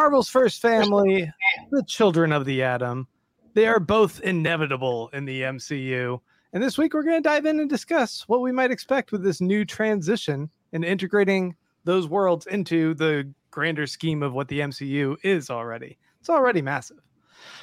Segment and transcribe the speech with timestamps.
[0.00, 1.30] Marvel's first family,
[1.70, 3.06] the children of the atom.
[3.52, 6.18] They are both inevitable in the MCU.
[6.54, 9.22] And this week we're going to dive in and discuss what we might expect with
[9.22, 15.16] this new transition and integrating those worlds into the grander scheme of what the MCU
[15.22, 15.98] is already.
[16.18, 17.00] It's already massive.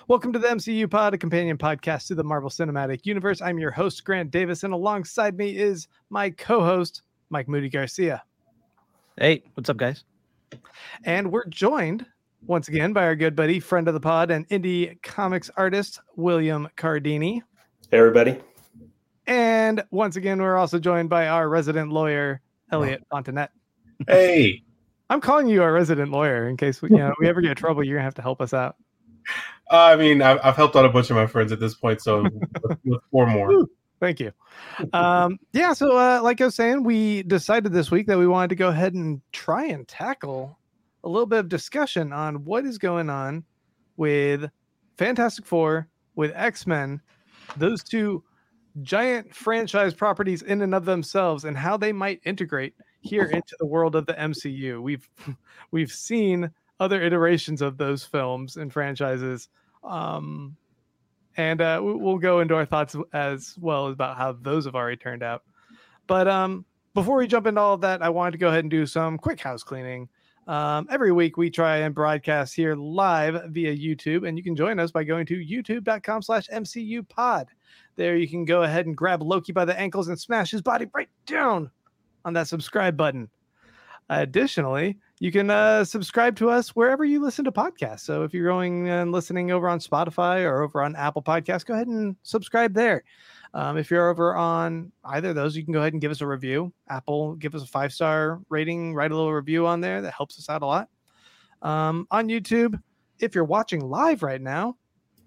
[0.08, 3.42] Welcome to the MCU Pod, a companion podcast to the Marvel Cinematic Universe.
[3.42, 7.02] I'm your host, Grant Davis, and alongside me is my co host,
[7.32, 8.22] Mike Moody Garcia.
[9.18, 10.04] Hey, what's up, guys?
[11.04, 12.06] And we're joined
[12.48, 16.68] once again by our good buddy, friend of the pod, and indie comics artist, William
[16.78, 17.42] Cardini.
[17.92, 18.40] Hey, everybody.
[19.28, 23.50] And once again, we're also joined by our resident lawyer, Elliot Fontanet.
[24.08, 24.62] Hey.
[25.10, 27.56] I'm calling you our resident lawyer in case we, you know, we ever get in
[27.56, 27.84] trouble.
[27.84, 28.76] You're gonna have to help us out.
[29.72, 32.02] Uh, I mean, I've, I've, helped out a bunch of my friends at this point,
[32.02, 32.24] so
[33.12, 33.66] four more.
[34.00, 34.32] Thank you.
[34.94, 38.50] Um, yeah, so uh, like I was saying, we decided this week that we wanted
[38.50, 40.57] to go ahead and try and tackle
[41.08, 43.46] a little bit of discussion on what is going on
[43.96, 44.50] with
[44.98, 47.02] Fantastic Four, with X Men,
[47.56, 48.22] those two
[48.82, 53.66] giant franchise properties in and of themselves, and how they might integrate here into the
[53.66, 54.82] world of the MCU.
[54.82, 55.08] We've
[55.72, 59.48] we've seen other iterations of those films and franchises.
[59.86, 60.58] Um,
[61.38, 65.24] and uh, we'll go into our thoughts as well about how those have already turned
[65.24, 65.44] out.
[66.06, 68.72] But um, before we jump into all of that, I wanted to go ahead and
[68.72, 70.10] do some quick house cleaning.
[70.48, 74.80] Um, every week we try and broadcast here live via YouTube, and you can join
[74.80, 77.48] us by going to youtube.com slash MCU pod.
[77.98, 80.88] There you can go ahead and grab Loki by the ankles and smash his body
[80.94, 81.70] right down
[82.24, 83.30] on that subscribe button.
[84.10, 88.02] Additionally, you can uh, subscribe to us wherever you listen to podcasts.
[88.02, 91.74] So if you're going and listening over on Spotify or over on Apple Podcasts, go
[91.74, 93.04] ahead and subscribe there.
[93.54, 96.22] Um, if you're over on either of those, you can go ahead and give us
[96.22, 96.72] a review.
[96.90, 100.02] Apple, give us a five star rating, write a little review on there.
[100.02, 100.90] That helps us out a lot.
[101.64, 102.80] Um, on YouTube,
[103.20, 104.78] if you're watching live right now,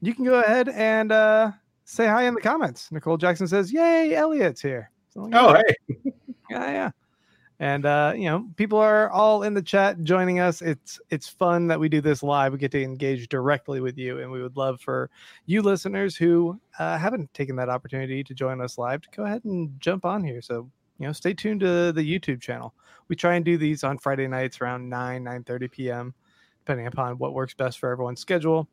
[0.03, 1.51] you can go ahead and uh,
[1.85, 2.93] say hi in the comments.
[2.93, 4.93] Nicole Jackson says, Yay, Elliot's here.
[5.09, 5.75] So, oh, hey.
[6.49, 6.91] yeah, yeah
[7.61, 10.63] and uh, you know people are all in the chat joining us.
[10.63, 12.53] It's it's fun that we do this live.
[12.53, 15.11] We get to engage directly with you and we would love for
[15.45, 19.45] you listeners who uh, haven't taken that opportunity to join us live to go ahead
[19.45, 20.41] and jump on here.
[20.41, 22.75] So you know stay tuned to the youtube channel.
[23.09, 26.15] We try and do these on friday nights around 9 9 30 p.m
[26.61, 28.69] depending upon what works best for everyone's schedule.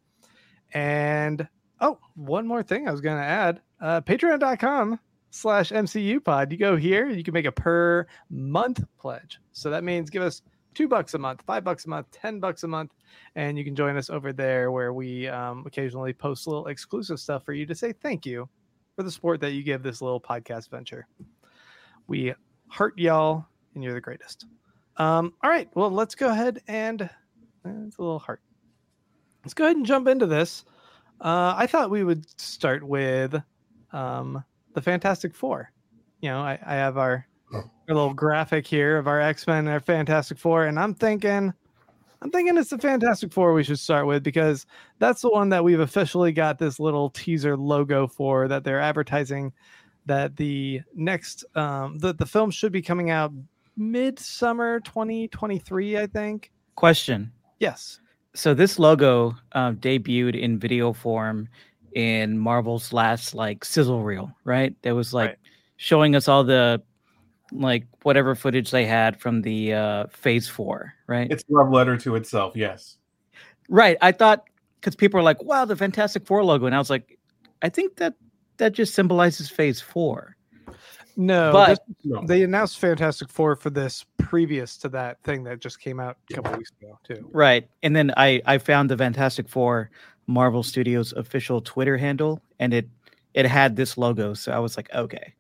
[0.74, 1.47] And
[1.81, 3.62] oh one more thing i was going to add.
[3.81, 5.00] Uh, patreon.com
[5.30, 6.52] slash MCU pod.
[6.52, 9.40] You go here, you can make a per month pledge.
[9.52, 10.42] So that means give us
[10.74, 12.92] two bucks a month, five bucks a month, ten bucks a month,
[13.36, 17.20] and you can join us over there where we um, occasionally post a little exclusive
[17.20, 18.48] stuff for you to say thank you
[18.96, 21.08] for the support that you give this little podcast venture.
[22.08, 22.34] We
[22.68, 24.46] heart y'all, and you're the greatest.
[24.98, 27.08] Um, all right, well, let's go ahead and uh,
[27.88, 28.42] it's a little heart.
[29.44, 30.66] Let's go ahead and jump into this.
[31.22, 33.36] Uh, I thought we would start with
[33.92, 34.44] um,
[34.78, 35.72] the Fantastic Four.
[36.22, 39.70] You know, I, I have our, our little graphic here of our X Men and
[39.70, 41.52] our Fantastic Four, and I'm thinking,
[42.22, 44.68] I'm thinking it's the Fantastic Four we should start with because
[45.00, 49.52] that's the one that we've officially got this little teaser logo for that they're advertising
[50.06, 53.34] that the next um the, the film should be coming out
[53.76, 56.52] midsummer 2023 i think.
[56.76, 57.32] Question.
[57.59, 58.00] Yes.
[58.36, 61.50] So this logo uh, debuted in video form
[61.94, 64.75] in Marvel's last like sizzle reel, right?
[64.81, 65.38] That was like right.
[65.78, 66.81] showing us all the
[67.52, 71.31] like whatever footage they had from the uh phase four, right?
[71.31, 72.97] It's love letter to itself, yes.
[73.70, 73.97] Right.
[74.02, 74.46] I thought
[74.80, 76.66] because people are like, wow, the Fantastic Four logo.
[76.66, 77.18] And I was like,
[77.62, 78.14] I think that
[78.58, 80.36] that just symbolizes phase four.
[81.20, 82.24] No, but this, no.
[82.26, 86.36] they announced Fantastic Four for this previous to that thing that just came out a
[86.36, 87.28] couple weeks ago too.
[87.34, 87.68] Right.
[87.81, 89.90] And then I I found the Fantastic Four
[90.28, 92.88] Marvel Studios official Twitter handle, and it
[93.34, 94.34] it had this logo.
[94.34, 95.34] So I was like, okay.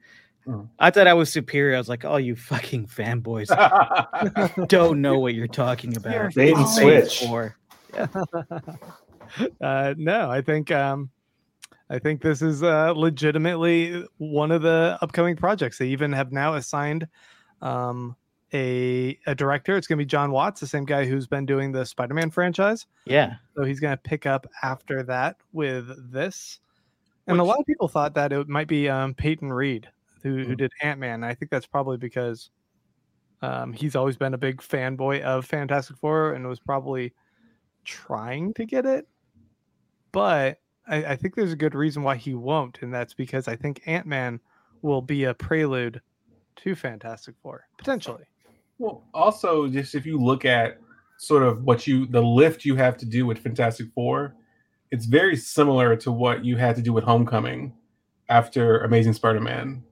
[0.47, 0.67] Mm.
[0.79, 1.75] I thought I was superior.
[1.75, 3.47] I was like, oh, you fucking fanboys
[4.69, 6.33] don't know what you're talking about.
[6.33, 7.23] They didn't switch.
[7.27, 7.57] Or,
[7.93, 8.07] Yeah.
[9.59, 11.09] uh, no, I think um,
[11.89, 15.77] I think this is uh, legitimately one of the upcoming projects.
[15.77, 17.07] They even have now assigned
[17.61, 18.15] um,
[18.53, 19.77] a a director.
[19.77, 22.85] It's going to be John Watts, the same guy who's been doing the Spider-Man franchise.
[23.05, 23.35] Yeah.
[23.55, 26.59] So he's going to pick up after that with this.
[27.27, 29.89] And Which, a lot of people thought that it might be um, Peyton Reed
[30.23, 30.55] who, who hmm.
[30.55, 31.23] did Ant Man.
[31.23, 32.49] I think that's probably because
[33.41, 37.13] um, he's always been a big fanboy of Fantastic Four and was probably
[37.83, 39.07] trying to get it.
[40.11, 43.55] But I, I think there's a good reason why he won't, and that's because I
[43.55, 44.39] think Ant Man
[44.81, 46.01] will be a prelude
[46.57, 48.23] to Fantastic Four potentially.
[48.79, 50.79] Well, also just if you look at
[51.17, 54.35] sort of what you the lift you have to do with Fantastic Four,
[54.91, 57.73] it's very similar to what you had to do with Homecoming
[58.29, 59.83] after Amazing Spider-Man.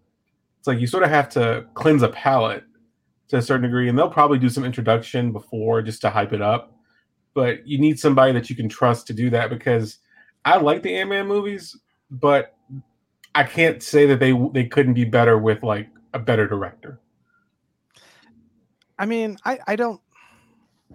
[0.59, 2.63] It's like you sort of have to cleanse a palate
[3.29, 6.41] to a certain degree, and they'll probably do some introduction before just to hype it
[6.41, 6.77] up.
[7.33, 9.97] But you need somebody that you can trust to do that because
[10.45, 11.75] I like the Ant-Man movies,
[12.11, 12.55] but
[13.33, 17.01] I can't say that they they couldn't be better with like a better director.
[18.97, 20.01] I mean, I I don't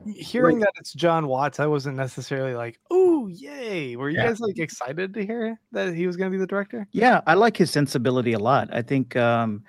[0.05, 1.61] hearing that it's John Watts.
[1.61, 4.23] I wasn't necessarily like, "Oh, yay!" Were you Yeah.
[4.23, 6.89] guys like excited to hear that he was going to be the director?
[6.93, 8.69] Yeah, I like his sensibility a lot.
[8.73, 9.63] I think um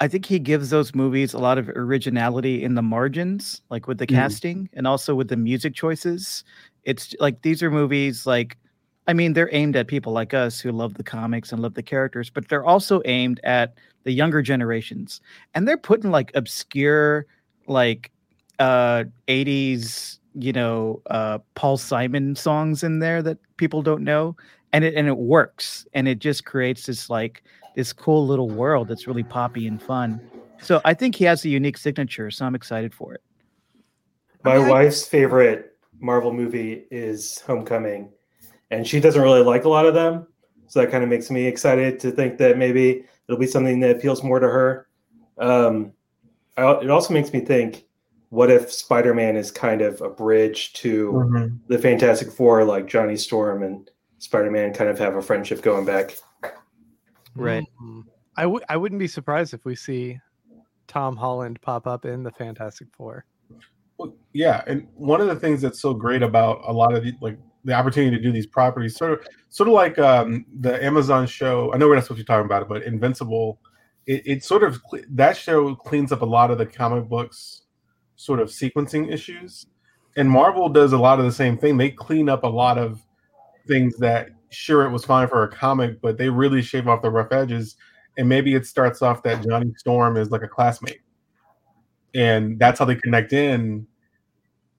[0.00, 3.98] I think he gives those movies a lot of originality in the margins, like with
[3.98, 4.42] the Mhm.
[4.42, 6.44] casting and also with the music choices.
[6.84, 8.58] It's like these are movies like
[9.08, 11.82] I mean, they're aimed at people like us who love the comics and love the
[11.82, 15.20] characters, but they're also aimed at the younger generations.
[15.54, 17.26] And they're putting like obscure
[17.66, 18.10] like
[18.58, 24.36] uh 80s, you know, uh Paul Simon songs in there that people don't know
[24.72, 27.42] and it and it works and it just creates this like
[27.74, 30.20] this cool little world that's really poppy and fun.
[30.60, 33.22] So I think he has a unique signature, so I'm excited for it.
[34.44, 38.10] My mean, wife's favorite Marvel movie is Homecoming,
[38.72, 40.26] and she doesn't really like a lot of them.
[40.66, 43.94] So that kind of makes me excited to think that maybe it'll be something that
[43.94, 44.88] appeals more to her.
[45.38, 45.92] Um,
[46.56, 47.84] I, it also makes me think,
[48.30, 53.62] what if Spider-Man is kind of a bridge to the Fantastic Four, like Johnny Storm
[53.62, 56.16] and Spider-Man kind of have a friendship going back.
[57.34, 57.64] Right.
[57.82, 58.04] Mm.
[58.36, 60.18] I would I wouldn't be surprised if we see
[60.86, 63.26] Tom Holland pop up in the Fantastic Four.
[63.98, 67.12] Well, yeah, and one of the things that's so great about a lot of the
[67.20, 71.26] like the opportunity to do these properties, sort of sort of like um, the Amazon
[71.26, 71.72] show.
[71.72, 73.58] I know we're not supposed to be talking about it, but Invincible,
[74.06, 74.80] it, it sort of
[75.10, 77.62] that show cleans up a lot of the comic books
[78.16, 79.66] sort of sequencing issues,
[80.16, 81.76] and Marvel does a lot of the same thing.
[81.76, 83.00] They clean up a lot of
[83.68, 87.10] things that sure it was fine for a comic, but they really shave off the
[87.10, 87.76] rough edges.
[88.18, 91.00] And maybe it starts off that Johnny Storm is like a classmate
[92.14, 93.86] and that's how they connect in.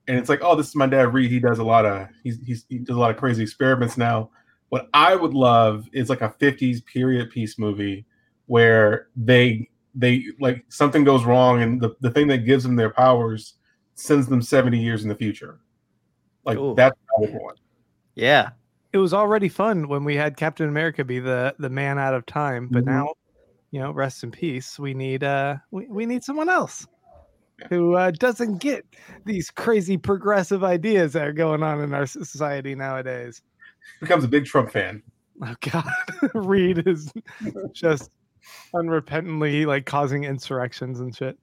[0.06, 1.30] And it's like, oh, this is my dad Reed.
[1.30, 4.30] He does a lot of he's, he's he does a lot of crazy experiments now.
[4.68, 8.04] What I would love is like a '50s period piece movie
[8.46, 12.90] where they they like something goes wrong and the, the thing that gives them their
[12.90, 13.54] powers
[13.94, 15.60] sends them 70 years in the future.
[16.44, 16.74] Like Cool.
[16.74, 17.58] that's what I would want.
[18.14, 18.50] Yeah.
[18.92, 22.26] It was already fun when we had Captain America be the the man out of
[22.26, 22.86] time, but Mhm.
[22.88, 23.14] now,
[23.70, 24.78] you know, rest in peace.
[24.78, 26.86] We need uh we, we need someone else
[27.68, 28.84] who uh, doesn't get
[29.24, 33.42] these crazy progressive ideas that are going on in our society nowadays.
[34.00, 35.02] Becomes a big Trump fan.
[35.42, 35.88] Oh God,
[36.34, 37.12] Reed is
[37.72, 38.10] just
[38.74, 41.38] unrepentantly like causing insurrections and shit.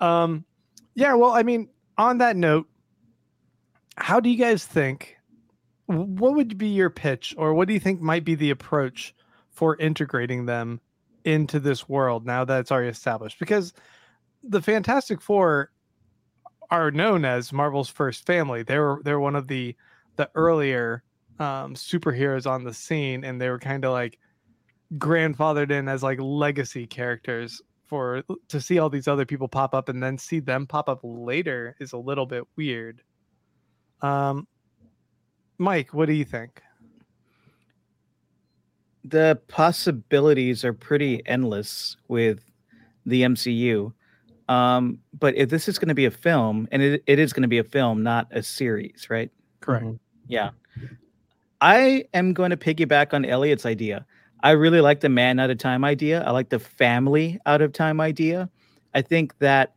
[0.00, 0.44] Um,
[0.94, 1.14] yeah.
[1.14, 2.66] Well, I mean, on that note,
[3.96, 5.16] how do you guys think?
[5.86, 9.14] What would be your pitch, or what do you think might be the approach
[9.50, 10.80] for integrating them
[11.24, 13.38] into this world now that it's already established?
[13.38, 13.72] Because
[14.42, 15.70] the Fantastic Four
[16.70, 18.62] are known as Marvel's first family.
[18.62, 19.74] They were they're one of the
[20.16, 21.02] the earlier
[21.38, 24.18] um, superheroes on the scene, and they were kind of like
[24.96, 29.88] grandfathered in as like legacy characters for to see all these other people pop up
[29.88, 33.02] and then see them pop up later is a little bit weird.
[34.02, 34.46] Um,
[35.56, 36.62] Mike, what do you think?
[39.04, 42.44] The possibilities are pretty endless with
[43.06, 43.92] the MCU.
[44.48, 47.42] Um, but if this is going to be a film, and it, it is going
[47.42, 49.30] to be a film, not a series, right?
[49.60, 49.86] Correct.
[50.26, 50.50] Yeah.
[51.60, 54.06] I am going to piggyback on Elliot's idea.
[54.42, 56.22] I really like the man out of time idea.
[56.22, 58.48] I like the family out of time idea.
[58.94, 59.74] I think that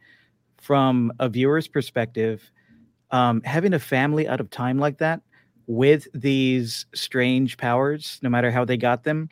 [0.61, 2.51] from a viewer's perspective,
[3.09, 5.21] um, having a family out of time like that
[5.67, 9.29] with these strange powers, no matter how they got them,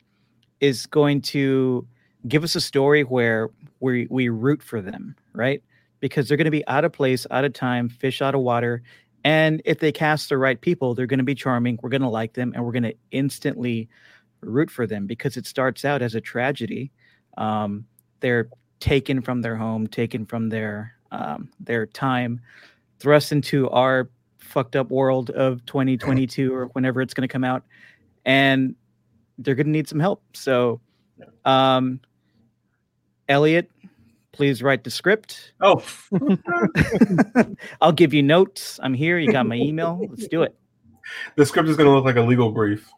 [0.59, 1.87] is going to
[2.27, 3.49] give us a story where
[3.79, 5.63] we we root for them, right?
[5.99, 8.81] Because they're going to be out of place, out of time, fish out of water,
[9.23, 11.79] and if they cast the right people, they're going to be charming.
[11.81, 13.89] We're going to like them, and we're going to instantly
[14.41, 16.91] root for them because it starts out as a tragedy.
[17.37, 17.85] Um,
[18.21, 18.49] they're
[18.79, 22.39] taken from their home, taken from their um, their time,
[22.99, 27.63] thrust into our fucked up world of 2022 or whenever it's going to come out,
[28.25, 28.75] and
[29.37, 30.23] they're going to need some help.
[30.33, 30.79] So,
[31.45, 31.99] um,
[33.29, 33.69] Elliot,
[34.31, 35.53] please write the script.
[35.61, 35.83] Oh,
[37.81, 38.79] I'll give you notes.
[38.81, 39.19] I'm here.
[39.19, 40.01] You got my email.
[40.09, 40.55] Let's do it.
[41.35, 42.89] the script is going to look like a legal brief.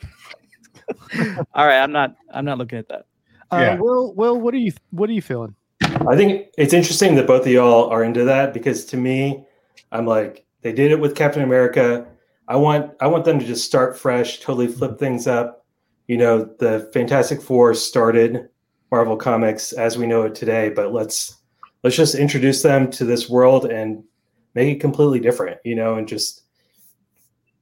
[1.54, 2.16] All right, I'm not.
[2.32, 3.06] I'm not looking at that.
[3.52, 3.74] Uh, Yeah.
[3.78, 5.54] Will, Will, what are you what are you feeling?
[5.82, 9.44] I think it's interesting that both of y'all are into that because to me,
[9.92, 12.06] I'm like, they did it with Captain America.
[12.48, 15.64] I want I want them to just start fresh, totally flip things up.
[16.06, 18.48] You know, the Fantastic Four started
[18.90, 21.36] Marvel Comics as we know it today, but let's
[21.82, 24.02] let's just introduce them to this world and
[24.54, 26.42] make it completely different, you know, and just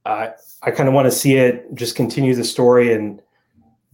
[0.05, 0.31] I
[0.63, 3.21] I kind of want to see it just continue the story and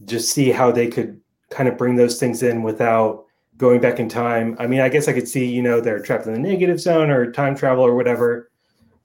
[0.04, 3.24] just see how they could kind of bring those things in without
[3.56, 4.56] going back in time.
[4.58, 7.10] I mean, I guess I could see, you know, they're trapped in the negative zone
[7.10, 8.50] or time travel or whatever,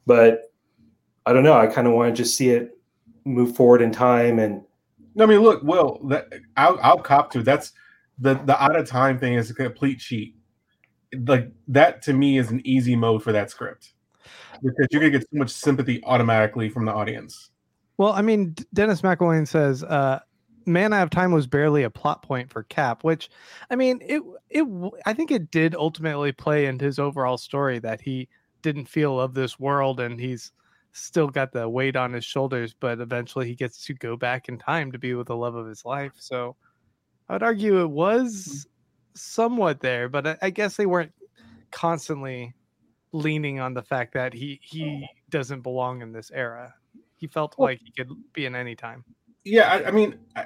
[0.06, 0.52] but
[1.26, 1.54] I don't know.
[1.54, 2.78] I kind of want to just see it
[3.26, 4.64] move forward in time and.
[5.20, 7.74] I mean, look, Will, that I'll, I'll cop to that's
[8.22, 10.36] the the out of time thing is a complete cheat.
[11.28, 13.94] Like that to me is an easy mode for that script
[14.64, 17.50] because you're gonna get so much sympathy automatically from the audience.
[17.98, 20.20] Well, I mean, Dennis McElwain says, uh,
[20.66, 23.30] "Man Out of Time" was barely a plot point for Cap, which,
[23.70, 24.66] I mean, it it
[25.06, 28.30] I think it did ultimately play into his overall story that he
[28.62, 30.52] didn't feel of this world and he's
[30.94, 34.58] still got the weight on his shoulders, but eventually he gets to go back in
[34.58, 36.14] time to be with the love of his life.
[36.18, 36.56] So
[37.32, 38.68] I would argue it was
[39.14, 41.14] somewhat there, but I, I guess they weren't
[41.72, 42.54] constantly
[43.14, 46.76] leaning on the fact that he he doesn't belong in this era.
[47.16, 49.06] He felt well, like he could be in any time.
[49.46, 50.46] Yeah, I, I mean, I,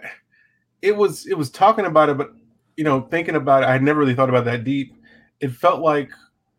[0.84, 2.34] it was it was talking about it, but
[2.78, 4.96] you know, thinking about it, I had never really thought about that deep.
[5.40, 6.12] It felt like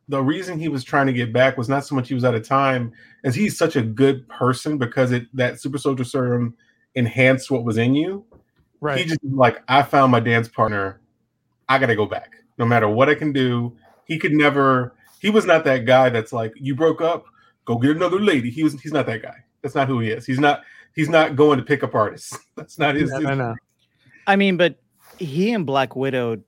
[0.09, 2.35] the reason he was trying to get back was not so much he was out
[2.35, 2.91] of time,
[3.23, 6.57] as he's such a good person because it that super soldier serum
[6.97, 8.25] enhanced what was in you.
[8.87, 8.99] Right.
[8.99, 11.01] He just like, I found my dance partner.
[11.69, 12.35] I gotta go back.
[12.57, 13.77] No matter what I can do.
[14.05, 17.25] He could never he was not that guy that's like, you broke up,
[17.65, 18.49] go get another lady.
[18.49, 19.35] He was he's not that guy.
[19.63, 20.25] That's not who he is.
[20.25, 20.63] He's not
[20.95, 22.39] he's not going to pick up artists.
[22.57, 23.11] That's not his.
[23.11, 23.57] Yeah, his
[24.29, 24.77] I mean, but
[25.19, 26.41] he and Black Widow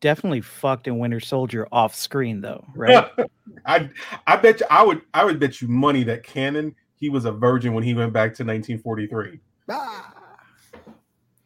[0.00, 3.10] definitely fucked in Winter Soldier off screen though, right?
[3.66, 3.88] I
[4.26, 7.32] I bet you I would I would bet you money that Canon he was a
[7.32, 9.40] virgin when he went back to 1943.
[9.70, 10.14] Ah.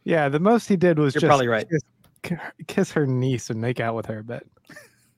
[0.07, 1.67] Yeah, the most he did was You're just probably right.
[2.23, 4.45] Kiss, kiss her niece and make out with her, but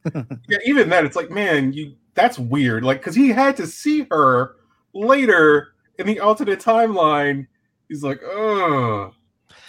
[0.14, 2.85] yeah, even that, it's like, man, you that's weird.
[2.85, 4.57] Like, because he had to see her
[4.95, 7.47] later in the alternate timeline.
[7.90, 9.12] He's like, oh,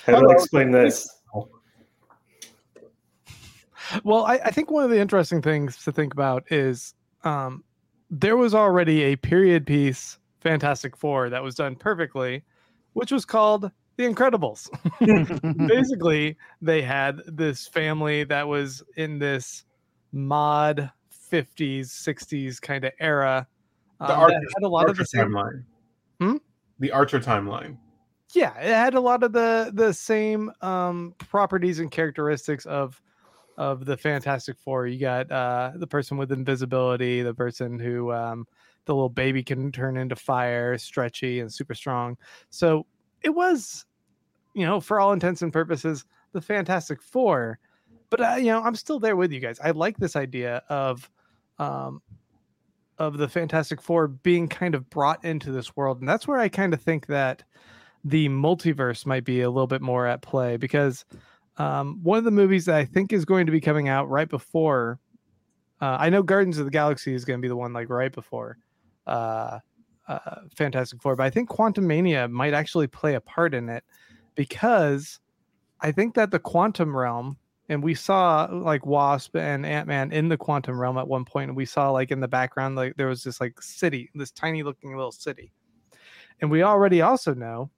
[0.05, 1.17] how do I explain this?
[4.05, 7.63] Well, I, I, think one of the interesting things to think about is um,
[8.09, 12.43] there was already a period piece Fantastic Four that was done perfectly,
[12.93, 14.69] which was called The Incredibles.
[15.67, 19.65] Basically, they had this family that was in this
[20.13, 20.89] mod
[21.29, 23.45] 50s 60s kind of era.
[23.99, 25.63] The um, Archer, had a lot Archer of the same timeline.
[26.21, 26.37] Hmm?
[26.79, 27.75] the Archer timeline.
[28.33, 33.01] Yeah it had a lot of the the same um properties and characteristics of
[33.57, 34.87] of the fantastic four.
[34.87, 38.47] You got uh the person with invisibility the person who um
[38.85, 42.15] the little baby can turn into fire stretchy and super strong.
[42.49, 42.85] So
[43.21, 43.85] it was
[44.53, 47.59] you know for all intents and purposes the fantastic four
[48.09, 49.59] but uh, you know, I'm still there with you guys.
[49.59, 51.09] I like this idea of
[51.57, 52.01] um
[52.97, 56.49] of the Fantastic Four being kind of brought into this world, and that's where I
[56.49, 57.43] kind of think that
[58.03, 61.05] the multiverse might be a little bit more at play because
[61.57, 64.29] um, one of the movies that I think is going to be coming out right
[64.29, 64.99] before.
[65.81, 68.11] Uh, I know Guardians of the Galaxy is going to be the one like right
[68.11, 68.57] before
[69.07, 69.59] uh,
[70.09, 73.85] uh, Fantastic Four, but I think Quantumania might actually play a part in it
[74.39, 75.19] because
[75.81, 77.35] I think that the quantum realm
[77.67, 81.57] and we saw like wasp and ant-man in the quantum realm at one point and
[81.57, 84.95] we saw like in the background like there was this like city this tiny looking
[84.95, 85.51] little city
[86.39, 87.69] and we already also know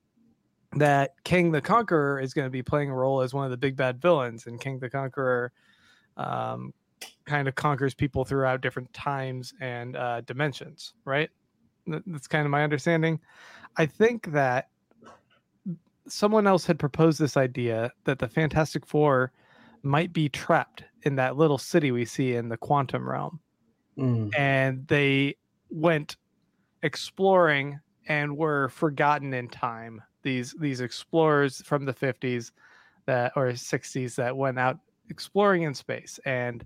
[0.74, 3.58] that Kang the Conqueror is going to be playing a role as one of the
[3.58, 5.52] big bad villains, and Kang the Conqueror
[6.16, 6.74] um,
[7.26, 10.94] kind of conquers people throughout different times and uh, dimensions.
[11.04, 11.30] Right?
[11.88, 13.20] That's kind of my understanding.
[13.78, 14.70] I think that
[16.08, 19.32] someone else had proposed this idea that the Fantastic Four
[19.84, 23.40] might be trapped in that little city we see in the quantum realm.
[23.98, 24.32] Mm.
[24.38, 25.36] And they
[25.70, 26.18] went
[26.84, 30.02] exploring and were forgotten in time.
[30.24, 32.52] These these explorers from the 50s
[33.06, 34.80] that or 60s that went out
[35.10, 36.66] exploring in space and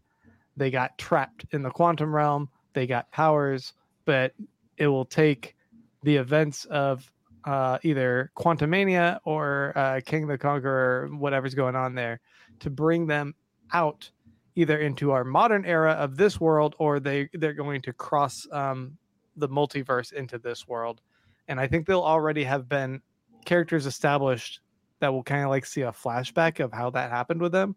[0.58, 2.50] they got trapped in the quantum realm.
[2.74, 3.74] They got powers,
[4.06, 4.34] but
[4.78, 5.56] it will take
[6.04, 7.12] the events of
[7.46, 12.20] uh, either Quantumania or uh, Kang the Conqueror, whatever's going on there,
[12.60, 13.36] to bring them
[13.72, 14.10] out
[14.56, 18.98] either into our modern era of this world or they they're going to cross um,
[19.36, 21.02] the multiverse into this world
[21.48, 23.02] and i think they'll already have been
[23.44, 24.62] characters established
[25.00, 27.76] that will kind of like see a flashback of how that happened with them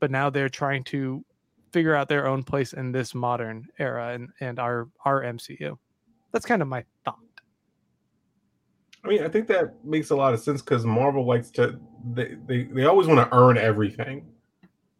[0.00, 1.24] but now they're trying to
[1.72, 5.76] figure out their own place in this modern era and, and our our mcu
[6.32, 7.18] That's kind of my thought.
[9.04, 11.78] I mean, I think that makes a lot of sense because Marvel likes to
[12.14, 14.26] they, they they always want to earn everything.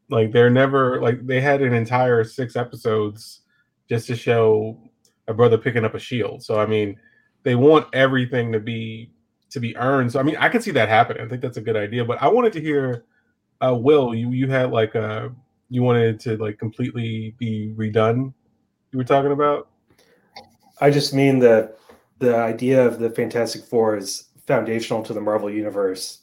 [0.09, 3.43] Like they're never like they had an entire six episodes
[3.89, 4.81] just to show
[5.27, 6.43] a brother picking up a shield.
[6.43, 6.97] So I mean,
[7.43, 9.11] they want everything to be
[9.51, 10.13] to be earned.
[10.13, 11.25] So I mean, I can see that happening.
[11.25, 12.05] I think that's a good idea.
[12.05, 13.05] But I wanted to hear,
[13.61, 15.29] uh, Will, you you had like uh
[15.71, 18.33] you wanted to like completely be redone.
[18.93, 19.69] You were talking about.
[20.81, 21.75] I just mean the
[22.19, 26.21] the idea of the Fantastic Four is foundational to the Marvel universe.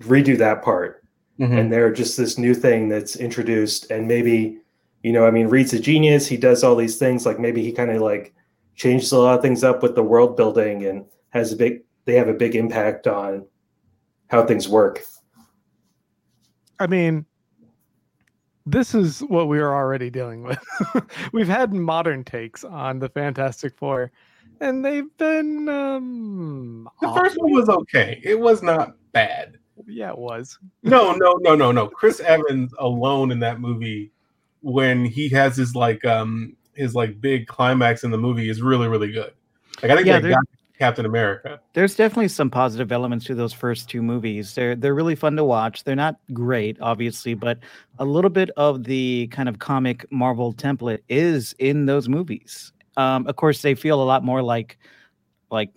[0.00, 1.04] Redo that part,
[1.38, 1.56] mm-hmm.
[1.56, 4.58] and they're just this new thing that's introduced, and maybe
[5.04, 6.26] you know, I mean, Reed's a genius.
[6.26, 7.26] He does all these things.
[7.26, 8.34] Like maybe he kind of like
[8.74, 11.82] changes a lot of things up with the world building and has a big.
[12.06, 13.46] They have a big impact on
[14.28, 15.02] how things work.
[16.80, 17.26] I mean,
[18.66, 20.58] this is what we are already dealing with.
[21.32, 24.10] We've had modern takes on the Fantastic Four,
[24.64, 25.68] and they've been.
[25.68, 28.20] Um, the first one was okay.
[28.24, 29.58] It was not bad.
[29.86, 30.58] Yeah, it was.
[30.82, 31.88] no, no, no, no, no.
[31.88, 34.10] Chris Evans alone in that movie,
[34.62, 38.88] when he has his like um his like big climax in the movie, is really
[38.88, 39.32] really good.
[39.82, 40.44] Like I think yeah, that got
[40.78, 41.60] Captain America.
[41.74, 44.54] There's definitely some positive elements to those first two movies.
[44.54, 45.84] They're they're really fun to watch.
[45.84, 47.58] They're not great, obviously, but
[47.98, 52.72] a little bit of the kind of comic Marvel template is in those movies.
[52.96, 54.78] Um, of course, they feel a lot more like
[55.50, 55.70] like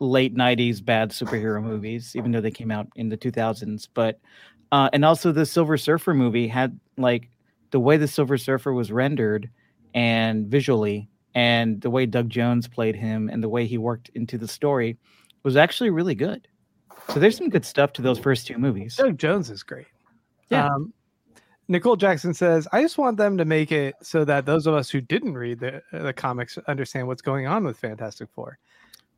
[0.00, 3.88] late '90s bad superhero movies, even though they came out in the 2000s.
[3.92, 4.20] But
[4.72, 7.30] uh, and also the Silver Surfer movie had like
[7.70, 9.50] the way the Silver Surfer was rendered
[9.94, 14.38] and visually and the way Doug Jones played him and the way he worked into
[14.38, 14.96] the story
[15.42, 16.48] was actually really good.
[17.08, 18.96] So there's some good stuff to those first two movies.
[18.96, 19.86] Doug Jones is great.
[20.50, 20.66] Yeah.
[20.66, 20.92] Um,
[21.68, 24.88] Nicole Jackson says, "I just want them to make it so that those of us
[24.88, 28.58] who didn't read the the comics understand what's going on with Fantastic Four.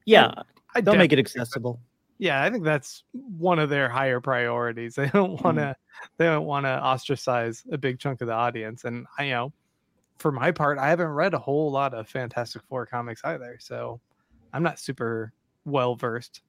[0.04, 0.32] Yeah,
[0.74, 1.80] I don't make it accessible.
[2.18, 4.94] Yeah, I think that's one of their higher priorities.
[4.96, 5.62] They don't want to.
[5.62, 5.74] Mm.
[6.18, 9.52] They don't want to ostracize a big chunk of the audience, and I you know
[10.20, 14.00] for my part, I haven't read a whole lot of Fantastic Four comics either, so
[14.52, 15.32] I'm not super
[15.64, 16.42] well versed.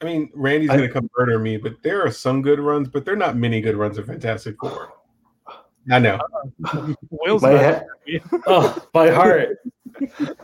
[0.00, 3.04] I mean, Randy's I, gonna come murder me, but there are some good runs, but
[3.04, 4.92] there are not many good runs of Fantastic Four.
[5.90, 6.18] I know.
[7.10, 9.58] Will's my, he- oh, my heart.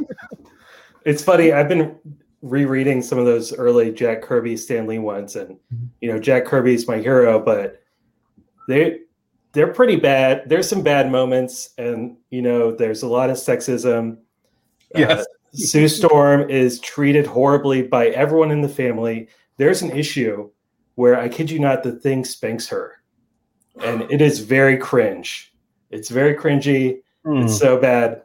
[1.04, 1.52] it's funny.
[1.52, 1.96] I've been
[2.42, 5.58] rereading some of those early Jack Kirby, Stan Lee ones, and
[6.00, 7.82] you know, Jack Kirby's my hero, but
[8.68, 9.00] they
[9.52, 10.48] they're pretty bad.
[10.48, 14.18] There's some bad moments, and you know, there's a lot of sexism.
[14.94, 15.20] Yes.
[15.20, 15.24] Uh,
[15.54, 19.28] Sue Storm is treated horribly by everyone in the family.
[19.58, 20.50] There's an issue
[20.94, 23.01] where I kid you not, the thing spanks her,
[23.80, 25.52] and it is very cringe.
[25.90, 27.00] It's very cringy.
[27.24, 27.44] Mm.
[27.44, 28.22] It's so bad.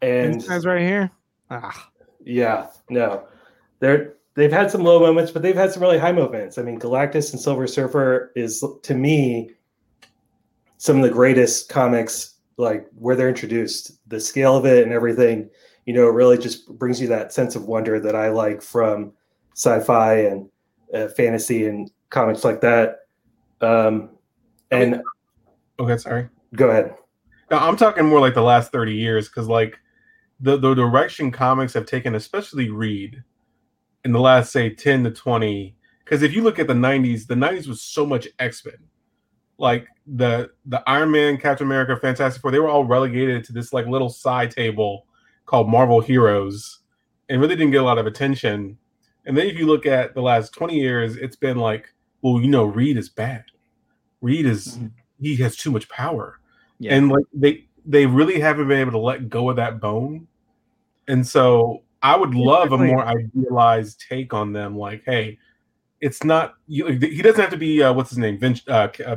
[0.00, 1.10] And guys right here.
[1.50, 1.90] Ah.
[2.24, 3.26] Yeah, no,
[3.80, 6.58] they're they've had some low moments, but they've had some really high moments.
[6.58, 9.50] I mean, Galactus and Silver Surfer is to me
[10.78, 15.48] some of the greatest comics like where they're introduced the scale of it and everything
[15.86, 19.12] you know really just brings you that sense of wonder that i like from
[19.54, 20.48] sci-fi and
[20.94, 23.00] uh, fantasy and comics like that
[23.60, 24.10] um
[24.70, 25.02] and
[25.78, 26.94] okay sorry go ahead
[27.50, 29.78] now, i'm talking more like the last 30 years because like
[30.40, 33.22] the, the direction comics have taken especially reed
[34.04, 37.34] in the last say 10 to 20 because if you look at the 90s the
[37.34, 38.78] 90s was so much x-men
[39.58, 43.72] like the the Iron Man, Captain America, Fantastic Four, they were all relegated to this
[43.72, 45.06] like little side table
[45.46, 46.80] called Marvel Heroes,
[47.28, 48.78] and really didn't get a lot of attention.
[49.26, 52.48] And then if you look at the last twenty years, it's been like, well, you
[52.48, 53.44] know, Reed is bad.
[54.20, 54.86] Reed is mm-hmm.
[55.20, 56.38] he has too much power,
[56.78, 56.94] yeah.
[56.94, 60.26] and like they they really haven't been able to let go of that bone.
[61.06, 64.76] And so I would love a more idealized take on them.
[64.76, 65.38] Like, hey,
[66.00, 69.16] it's not you, he doesn't have to be uh, what's his name, Vince, uh, uh,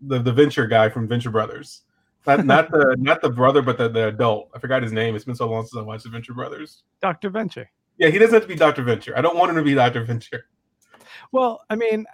[0.00, 1.82] the, the venture guy from Venture Brothers.
[2.26, 4.50] Not not the not the brother, but the, the adult.
[4.54, 5.14] I forgot his name.
[5.14, 6.82] It's been so long since I watched the Venture Brothers.
[7.00, 7.70] Doctor Venture.
[7.98, 9.16] Yeah, he doesn't have to be Doctor Venture.
[9.16, 10.46] I don't want him to be Doctor Venture.
[11.32, 12.06] Well, I mean,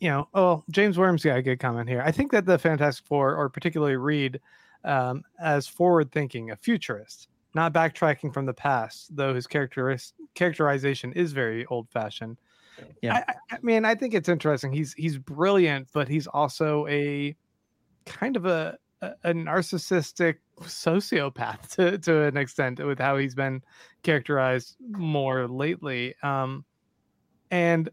[0.00, 2.02] you know, oh, James Worms got a good comment here.
[2.04, 4.40] I think that the Fantastic Four, or particularly Reed,
[4.84, 11.12] um, as forward thinking, a futurist, not backtracking from the past, though his characteris- characterization
[11.12, 12.38] is very old fashioned.
[13.02, 14.72] Yeah, I, I, mean, I think it's interesting.
[14.72, 17.36] He's he's brilliant, but he's also a
[18.04, 23.62] kind of a a, narcissistic sociopath to to an extent with how he's been
[24.02, 26.14] characterized more lately.
[26.22, 26.64] Um,
[27.50, 27.88] and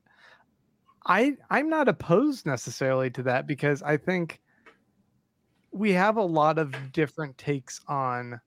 [1.05, 4.39] I I'm not opposed necessarily to that because I think
[5.71, 8.39] we have a lot of different takes on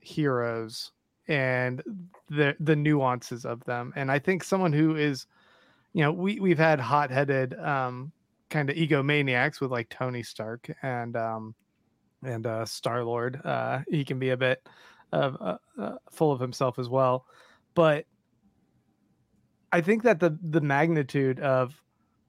[0.00, 0.92] heroes
[1.28, 1.82] and
[2.28, 3.92] the the nuances of them.
[3.96, 5.26] And I think someone who is,
[5.92, 8.12] you know, we we've had hot headed um,
[8.50, 11.54] kind of egomaniacs with like Tony Stark and um,
[12.22, 13.40] and uh, Star Lord.
[13.44, 14.66] Uh, he can be a bit
[15.12, 17.26] of uh, uh, full of himself as well,
[17.74, 18.04] but
[19.72, 21.82] I think that the the magnitude of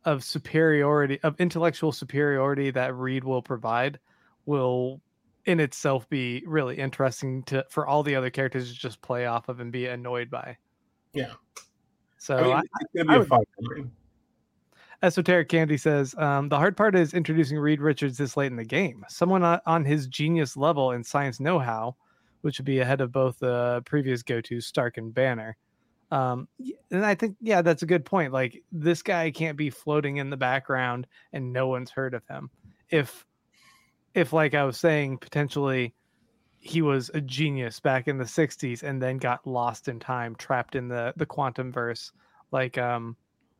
[0.05, 3.99] of superiority of intellectual superiority that Reed will provide
[4.45, 5.01] will
[5.45, 9.49] in itself be really interesting to for all the other characters to just play off
[9.49, 10.57] of and be annoyed by.
[11.13, 11.33] Yeah.
[12.17, 13.43] So I mean, I, it's gonna be I a fun
[13.75, 13.91] game.
[15.03, 18.63] Esoteric Candy says um, the hard part is introducing Reed Richards this late in the
[18.63, 19.03] game.
[19.09, 21.95] Someone on, his genius level in science know-how,
[22.41, 25.57] which would be ahead of both the previous go-to Stark and Banner.
[26.11, 26.49] Um,
[26.91, 28.33] and I think yeah, that's a good point.
[28.33, 32.49] Like this guy can't be floating in the background and no one's heard of him.
[32.89, 33.25] If
[34.13, 35.93] if like I was saying, potentially
[36.59, 40.75] he was a genius back in the 60s and then got lost in time, trapped
[40.75, 42.11] in the the quantum verse,
[42.51, 43.15] like um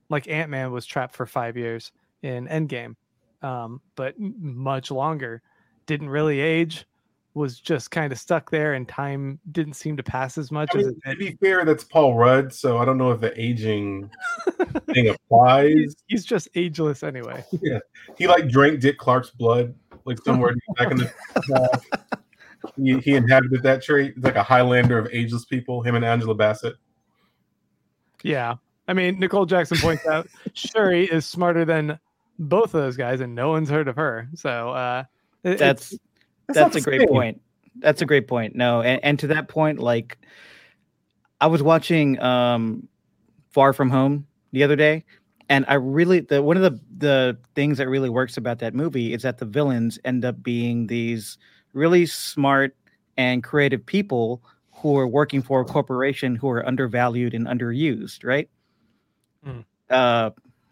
[0.10, 2.96] like Ant Man was trapped for five years in Endgame,
[3.42, 5.42] um, but much longer.
[5.86, 6.86] Didn't really age,
[7.34, 10.80] was just kind of stuck there, and time didn't seem to pass as much I
[10.80, 11.20] as mean, it to did.
[11.40, 14.10] be fair, that's Paul Rudd, so I don't know if the aging
[14.94, 15.74] thing applies.
[15.74, 17.44] He's, he's just ageless anyway.
[17.62, 17.80] yeah
[18.18, 19.74] He like drank Dick Clark's blood,
[20.06, 21.82] like somewhere back in the.
[22.76, 24.14] he, he inhabited that trait.
[24.18, 25.82] it's like a Highlander of ageless people.
[25.82, 26.76] Him and Angela Bassett.
[28.24, 28.56] Yeah,
[28.88, 31.98] I mean Nicole Jackson points out Shuri is smarter than
[32.40, 34.28] both of those guys, and no one's heard of her.
[34.36, 35.04] So uh,
[35.44, 35.62] That's
[35.94, 36.00] it's-
[36.54, 37.42] That's that's, a great point.
[37.80, 38.56] That's a great point.
[38.56, 40.18] No, and, and to that point, like
[41.40, 42.88] I was watching um
[43.52, 45.04] Far From Home the other day,
[45.50, 49.14] and I really the one of the the things that really works about that movie
[49.14, 51.38] is that the villains end up being these
[51.74, 52.76] really smart
[53.18, 54.42] and creative people
[54.74, 58.50] who are working for a corporation who are undervalued and underused, right?
[59.46, 59.64] Mm.
[59.90, 60.32] Uh,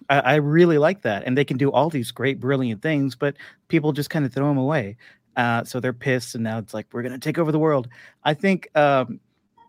[0.10, 3.36] I, I really like that, and they can do all these great, brilliant things, but
[3.68, 4.98] people just kind of throw them away.
[5.40, 7.88] Uh, so they're pissed, and now it's like we're gonna take over the world.
[8.26, 9.22] I think um,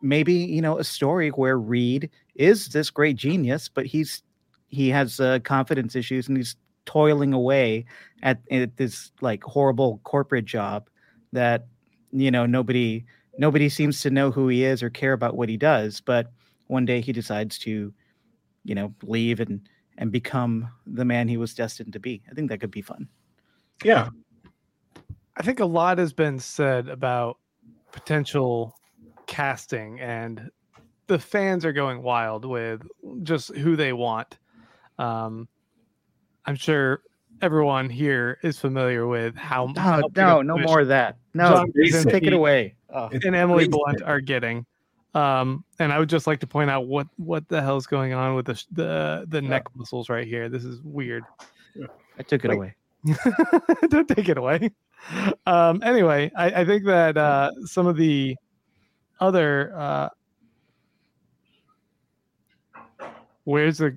[0.02, 4.24] maybe you know a story where Reed is this great genius, but he's
[4.66, 6.56] he has uh, confidence issues, and he's
[6.87, 7.85] toiling away
[8.24, 10.90] at, at this like horrible corporate job
[11.33, 11.68] that
[12.11, 13.04] you know nobody
[13.38, 16.00] nobody seems to know who he is or care about what he does.
[16.00, 16.33] But
[16.66, 17.94] one day he decides to,
[18.64, 19.61] you know, leave and
[19.98, 22.24] and become the man he was destined to be.
[22.28, 23.06] I think that could be fun.
[23.85, 24.09] Yeah,
[25.40, 27.38] I think a lot has been said about
[27.92, 28.76] potential
[29.26, 30.50] casting, and
[31.07, 32.83] the fans are going wild with
[33.22, 34.38] just who they want.
[34.98, 35.48] Um,
[36.44, 37.00] I'm sure
[37.40, 41.16] everyone here is familiar with how, how big a no, no more of that.
[41.33, 42.74] No, take it away.
[42.94, 43.09] Oh.
[43.11, 43.70] And Emily crazy.
[43.70, 44.66] Blunt are getting.
[45.14, 48.35] Um, and I would just like to point out what what the hell's going on
[48.35, 50.50] with the sh- the the neck muscles right here.
[50.50, 51.24] This is weird.
[52.18, 52.74] I took it Like- away.
[53.88, 54.70] Don't take it away.
[55.46, 58.36] Um, anyway, I, I think that uh, some of the
[59.18, 60.08] other uh,
[63.44, 63.96] where's the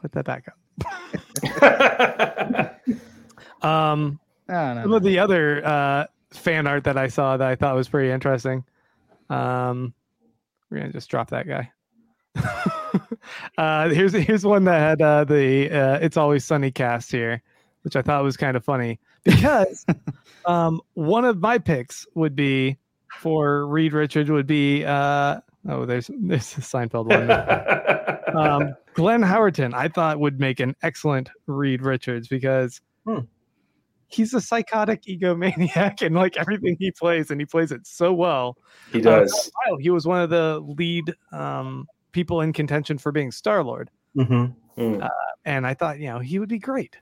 [0.00, 0.58] put that back up.
[3.62, 4.96] Um, No, no, some no.
[4.98, 8.62] of the other uh, fan art that I saw that I thought was pretty interesting.
[9.30, 9.94] Um,
[10.68, 11.70] we're gonna just drop that guy.
[13.56, 17.40] uh, here's here's one that had uh, the uh, "It's Always Sunny" cast here,
[17.84, 19.86] which I thought was kind of funny because
[20.46, 22.76] um, one of my picks would be
[23.20, 28.36] for Reed Richards would be uh, oh there's there's a Seinfeld one.
[28.36, 33.20] um, Glenn Howerton, I thought would make an excellent Reed Richards because Hmm.
[34.08, 38.56] he's a psychotic egomaniac and like everything he plays, and he plays it so well.
[38.92, 39.50] he Uh, does.
[39.66, 43.90] while, he was one of the lead um, people in contention for being Star Lord,
[44.16, 44.80] Mm-hmm.
[44.80, 45.08] Mm.
[45.44, 46.96] and I thought you know he would be great,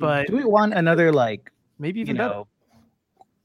[0.00, 2.28] but Do we want another like maybe you even better.
[2.28, 2.48] know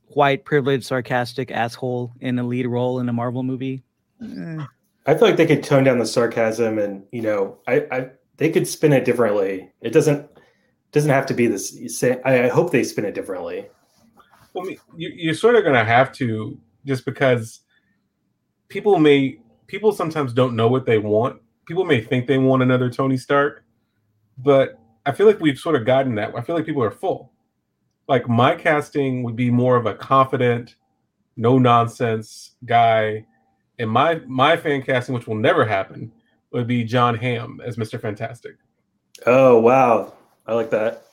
[0.07, 3.83] white privileged sarcastic asshole in a lead role in a Marvel movie?
[4.21, 4.65] Eh,
[5.05, 8.49] I feel like they could tone down the sarcasm, and you know, I, I they
[8.49, 9.71] could spin it differently.
[9.81, 10.27] It doesn't
[10.91, 11.77] doesn't have to be this.
[11.87, 13.67] Say, I, I hope they spin it differently.
[14.53, 14.77] Well, you,
[15.13, 17.59] you're sort of going to have to just because
[18.69, 19.37] people may
[19.67, 21.41] people sometimes don't know what they want.
[21.67, 23.65] People may think they want another Tony Stark,
[24.37, 26.33] but I feel like we've sort of gotten that.
[26.35, 27.31] I feel like people are full.
[28.07, 30.75] Like my casting would be more of a confident,
[31.37, 33.25] no nonsense guy,
[33.79, 36.11] and my my fan casting, which will never happen,
[36.51, 38.57] would be John Hamm as Mister Fantastic.
[39.25, 40.13] Oh wow,
[40.45, 41.05] I like that.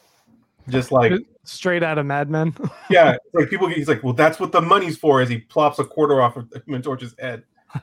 [0.69, 1.13] just like
[1.45, 2.55] straight out of Mad Men.
[2.91, 3.69] yeah, like people.
[3.69, 5.21] He's like, well, that's what the money's for.
[5.21, 7.45] As he plops a quarter off of Human Torch's head.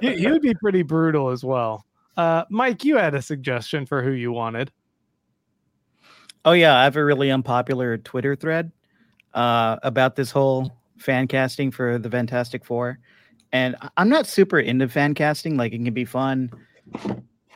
[0.00, 1.86] he, he would be pretty brutal as well.
[2.16, 4.70] Uh, Mike, you had a suggestion for who you wanted.
[6.44, 8.70] Oh yeah, I have a really unpopular Twitter thread
[9.32, 12.98] uh, about this whole fan casting for the Fantastic Four,
[13.52, 15.56] and I'm not super into fan casting.
[15.56, 16.50] Like it can be fun,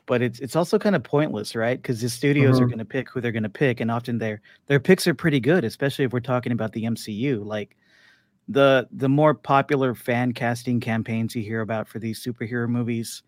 [0.07, 1.81] but it's it's also kind of pointless, right?
[1.81, 2.65] Because the studios mm-hmm.
[2.65, 5.15] are going to pick who they're going to pick, and often their their picks are
[5.15, 7.45] pretty good, especially if we're talking about the MCU.
[7.45, 7.77] Like
[8.49, 13.23] the the more popular fan casting campaigns you hear about for these superhero movies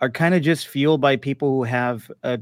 [0.00, 2.40] are kind of just fueled by people who have a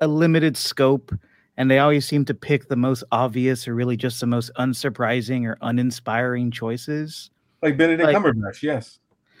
[0.00, 1.12] a limited scope
[1.56, 5.44] and they always seem to pick the most obvious or really just the most unsurprising
[5.44, 7.30] or uninspiring choices.
[7.62, 9.00] Like Benedict like, Cumberbatch, yes.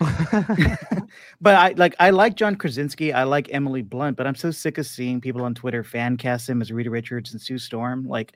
[1.40, 3.12] but I like I like John Krasinski.
[3.12, 6.48] I like Emily Blunt, but I'm so sick of seeing people on Twitter fan cast
[6.48, 8.06] him as Rita Richards and Sue Storm.
[8.06, 8.34] Like,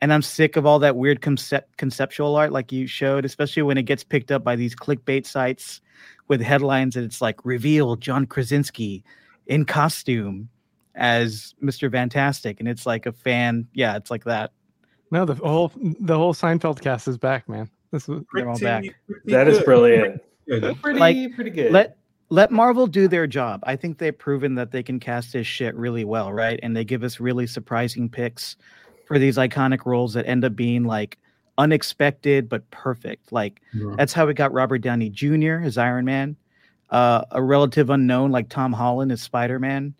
[0.00, 3.78] and I'm sick of all that weird concept conceptual art like you showed, especially when
[3.78, 5.80] it gets picked up by these clickbait sites
[6.28, 9.04] with headlines and it's like reveal John Krasinski
[9.46, 10.48] in costume
[10.94, 11.90] as Mr.
[11.90, 13.68] Fantastic, and it's like a fan.
[13.74, 14.52] Yeah, it's like that.
[15.10, 17.70] No, the whole the whole Seinfeld cast is back, man.
[17.92, 18.84] This is they're all back.
[19.26, 20.20] That is brilliant.
[20.82, 21.72] Pretty, like, pretty good.
[21.72, 21.96] Let
[22.28, 23.60] let Marvel do their job.
[23.64, 26.58] I think they've proven that they can cast this shit really well, right?
[26.62, 28.56] And they give us really surprising picks
[29.06, 31.18] for these iconic roles that end up being like
[31.58, 33.32] unexpected but perfect.
[33.32, 33.94] Like yeah.
[33.96, 35.60] that's how we got Robert Downey Jr.
[35.62, 36.36] as Iron Man,
[36.90, 39.94] uh, a relative unknown like Tom Holland as Spider Man,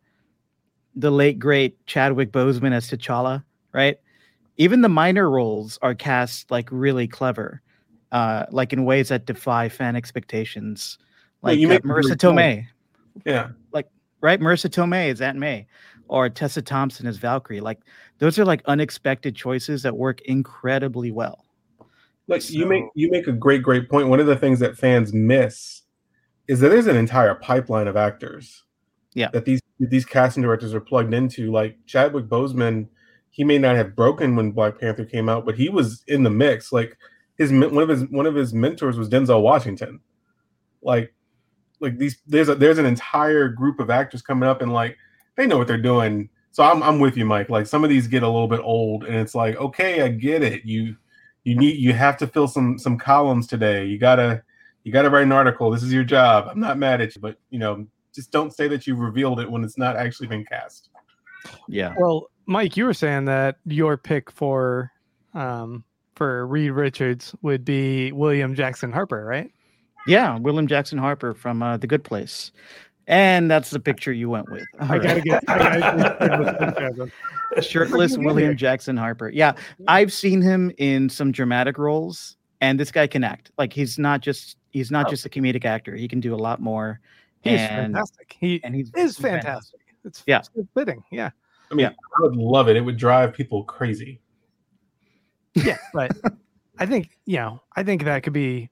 [0.94, 3.98] the late great Chadwick Boseman as T'Challa, right?
[4.58, 7.60] Even the minor roles are cast like really clever,
[8.12, 10.98] uh, like in ways that defy fan expectations.
[11.42, 12.66] Like you uh, Marisa Tomei,
[13.24, 13.88] yeah, like
[14.20, 15.66] right, Marisa Tomei is Aunt May,
[16.08, 17.60] or Tessa Thompson as Valkyrie.
[17.60, 17.80] Like
[18.18, 21.45] those are like unexpected choices that work incredibly well.
[22.28, 24.08] Like so, you make you make a great great point.
[24.08, 25.82] One of the things that fans miss
[26.48, 28.64] is that there's an entire pipeline of actors.
[29.14, 29.28] Yeah.
[29.32, 31.50] That these these casting directors are plugged into.
[31.50, 32.88] Like Chadwick Boseman,
[33.30, 36.30] he may not have broken when Black Panther came out, but he was in the
[36.30, 36.72] mix.
[36.72, 36.96] Like
[37.36, 40.00] his one of his one of his mentors was Denzel Washington.
[40.82, 41.14] Like
[41.80, 44.96] like these there's a there's an entire group of actors coming up and like
[45.36, 46.28] they know what they're doing.
[46.50, 47.50] So I'm I'm with you, Mike.
[47.50, 50.42] Like some of these get a little bit old, and it's like, okay, I get
[50.42, 50.64] it.
[50.64, 50.96] You
[51.46, 53.86] you need you have to fill some some columns today.
[53.86, 54.42] You gotta
[54.82, 55.70] you gotta write an article.
[55.70, 56.48] This is your job.
[56.50, 59.48] I'm not mad at you, but you know, just don't say that you've revealed it
[59.48, 60.90] when it's not actually been cast.
[61.68, 61.94] Yeah.
[61.98, 64.90] Well, Mike, you were saying that your pick for
[65.34, 65.84] um
[66.16, 69.52] for Reed Richards would be William Jackson Harper, right?
[70.08, 72.50] Yeah, William Jackson Harper from uh, The Good Place.
[73.08, 74.64] And that's the picture you went with.
[74.80, 77.10] All I gotta get, gotta
[77.62, 79.28] shirtless William Jackson Harper.
[79.28, 79.52] Yeah,
[79.86, 83.52] I've seen him in some dramatic roles, and this guy can act.
[83.58, 85.10] Like he's not just he's not oh.
[85.10, 85.94] just a comedic actor.
[85.94, 87.00] He can do a lot more.
[87.42, 88.36] He's fantastic.
[88.40, 89.44] He and he's is fantastic.
[89.44, 89.80] fantastic.
[90.04, 91.02] It's yeah, it's fitting.
[91.12, 91.30] Yeah.
[91.70, 91.90] I mean, yeah.
[92.18, 92.76] I would love it.
[92.76, 94.20] It would drive people crazy.
[95.54, 96.12] Yeah, but
[96.78, 98.70] I think you know, I think that could be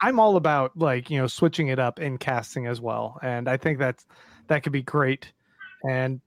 [0.00, 3.56] I'm all about like you know switching it up in casting as well, and I
[3.56, 4.06] think that's
[4.48, 5.32] that could be great,
[5.88, 6.20] and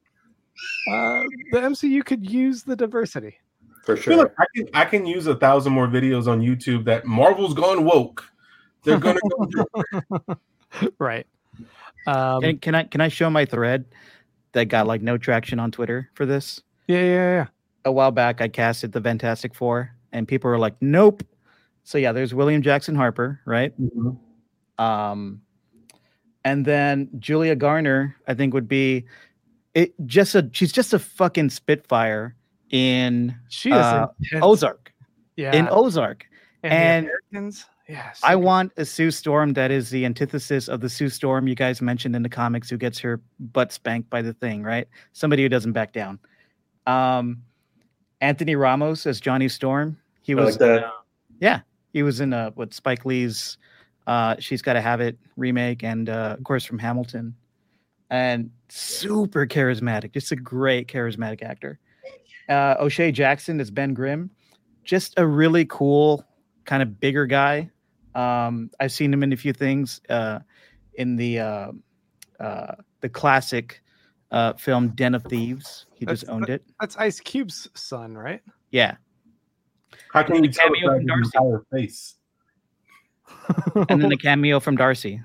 [0.92, 3.38] uh, the MCU could use the diversity
[3.84, 4.34] for sure.
[4.38, 7.86] I, I can I can use a thousand more videos on YouTube that Marvel's gone
[7.86, 8.24] woke.
[8.84, 10.38] They're gonna go
[11.00, 11.28] right.
[12.08, 13.86] Um, can, can I can I show my thread
[14.54, 16.62] that got like no traction on Twitter for this?
[16.88, 17.46] Yeah, yeah, yeah.
[17.86, 21.24] A while back, I casted the Fantastic Four, and people were like, "Nope,
[21.84, 23.74] so yeah, there's William Jackson Harper, right?
[23.82, 24.84] Mm-hmm.
[24.84, 25.42] Um,
[26.44, 29.06] and then Julia Garner, I think would be
[29.74, 32.36] it just a she's just a fucking spitfire
[32.70, 34.08] in she is uh,
[34.42, 34.94] Ozark.
[35.36, 36.26] Yeah, in Ozark,
[36.64, 37.66] and, and Americans.
[37.88, 38.22] Yes.
[38.24, 41.82] I want a Sue Storm that is the antithesis of the Sue Storm you guys
[41.82, 44.88] mentioned in the comics who gets her butt spanked by the thing, right?
[45.12, 46.18] Somebody who doesn't back down.
[46.88, 47.44] Um,
[48.22, 49.98] Anthony Ramos as Johnny Storm.
[50.22, 50.84] He was like
[51.40, 51.62] yeah,
[51.94, 53.58] he was in uh, what Spike Lee's
[54.08, 57.36] uh, "She's Got to Have It" remake, and uh, of course from Hamilton,
[58.10, 61.80] and super charismatic, just a great charismatic actor.
[62.50, 64.30] Uh, O'Shea Jackson is Ben Grimm,
[64.84, 66.26] just a really cool
[66.66, 67.70] kind of bigger guy.
[68.16, 70.40] Um, I've seen him in a few things uh,
[70.96, 71.72] in the uh,
[72.40, 73.82] uh, the classic
[74.32, 75.86] uh, film Den of Thieves.
[75.94, 76.64] He that's, just owned that, it.
[76.80, 78.42] That's Ice Cube's son, right?
[78.72, 78.96] Yeah,
[80.14, 82.16] how can you tell the entire face?
[83.90, 85.22] and then the cameo from Darcy.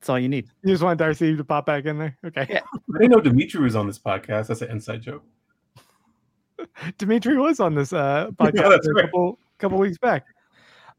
[0.00, 0.48] That's all you need.
[0.62, 2.16] You just want Darcy to pop back in there?
[2.26, 2.46] Okay.
[2.48, 2.60] Yeah.
[2.94, 4.48] I didn't know Dimitri was on this podcast.
[4.48, 5.24] That's an inside joke.
[6.98, 9.04] Dimitri was on this uh, podcast Yeah, that's a right.
[9.06, 10.24] couple couple weeks back.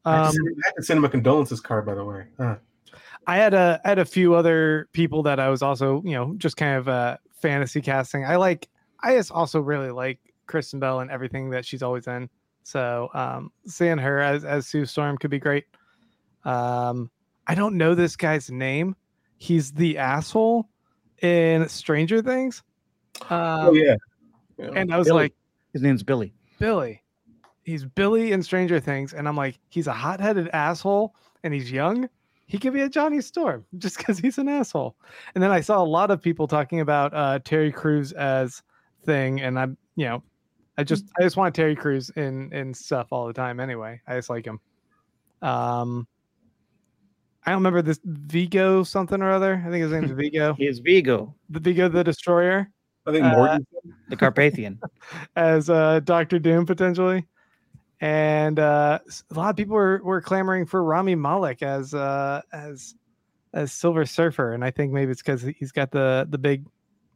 [0.04, 2.04] I, had Um, to send, I had to send him a condolences card, by the
[2.04, 2.24] way.
[2.38, 2.56] Huh.
[3.26, 6.34] I had a I had a few other people that I was also you know
[6.36, 8.24] just kind of uh, fantasy casting.
[8.24, 8.68] I like
[9.02, 12.28] I just also really like Kristen Bell and everything that she's always in.
[12.66, 15.66] So um, seeing her as as Sue Storm could be great.
[16.44, 17.12] Um,
[17.46, 18.96] I don't know this guy's name.
[19.38, 20.68] He's the asshole
[21.22, 22.64] in Stranger Things.
[23.30, 23.94] Um, oh yeah.
[24.58, 24.70] Yeah.
[24.74, 25.22] and I was Billy.
[25.22, 25.34] like
[25.74, 26.34] His name's Billy.
[26.58, 27.04] Billy.
[27.62, 32.08] He's Billy in Stranger Things, and I'm like, he's a hot-headed asshole, and he's young.
[32.46, 34.96] He could be a Johnny Storm just because he's an asshole.
[35.36, 38.60] And then I saw a lot of people talking about uh, Terry Crews as
[39.04, 40.24] thing, and I'm, you know,
[40.78, 43.60] I just I just want Terry Crews in in stuff all the time.
[43.60, 44.60] Anyway, I just like him.
[45.42, 46.06] Um,
[47.44, 49.62] I don't remember this Vigo something or other.
[49.64, 52.68] I think his name's Vigo, He is Vigo, the Vigo the Destroyer,
[53.06, 53.58] I think uh,
[54.08, 54.80] the Carpathian.
[55.36, 57.26] as uh, Doctor Doom potentially,
[58.00, 62.42] and uh, s- a lot of people were, were clamoring for Rami Malek as uh,
[62.52, 62.94] as
[63.54, 66.66] as Silver Surfer, and I think maybe it's because he's got the the big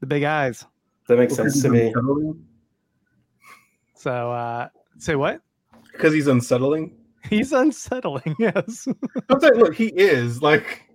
[0.00, 0.64] the big eyes.
[1.08, 1.92] That makes sense to me.
[4.00, 5.42] So uh, say what?
[5.92, 6.96] Because he's unsettling.
[7.28, 8.34] He's unsettling.
[8.38, 8.88] Yes.
[9.28, 10.90] I'm saying, look, he is like,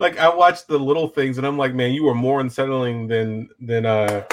[0.00, 3.48] like I watched the little things, and I'm like, man, you were more unsettling than
[3.58, 4.24] than uh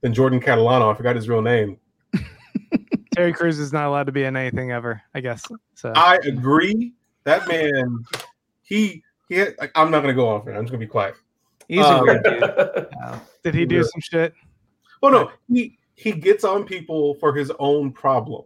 [0.00, 0.92] than Jordan Catalano.
[0.92, 1.78] I forgot his real name.
[3.14, 5.00] Terry Crews is not allowed to be in anything ever.
[5.14, 5.44] I guess.
[5.74, 6.94] So I agree.
[7.24, 8.04] That man,
[8.62, 9.36] he he.
[9.36, 10.48] Had, like, I'm not gonna go off.
[10.48, 10.50] it.
[10.52, 11.14] I'm just gonna be quiet.
[11.68, 12.42] He's Um, a weird dude.
[12.42, 14.34] uh, did he do some shit?
[15.00, 18.44] Oh no, he he gets on people for his own problem.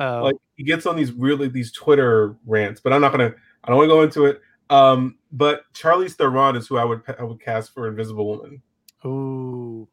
[0.00, 3.34] Oh, like he gets on these really these Twitter rants, but I'm not gonna.
[3.64, 4.40] I don't want to go into it.
[4.70, 8.62] Um, but Charlize Theron is who I would I would cast for Invisible Woman.
[9.04, 9.86] ooh,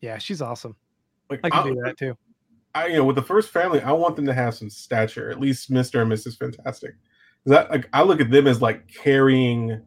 [0.00, 0.74] yeah, she's awesome.
[1.30, 2.16] Like I can do that too.
[2.74, 5.40] I you know with the first family, I want them to have some stature, at
[5.40, 6.36] least Mister and Mrs.
[6.36, 6.94] Fantastic.
[7.46, 9.80] That like I look at them as like carrying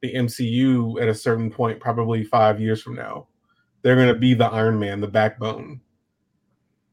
[0.00, 3.26] the MCU at a certain point, probably five years from now.
[3.82, 5.80] They're gonna be the Iron Man, the backbone.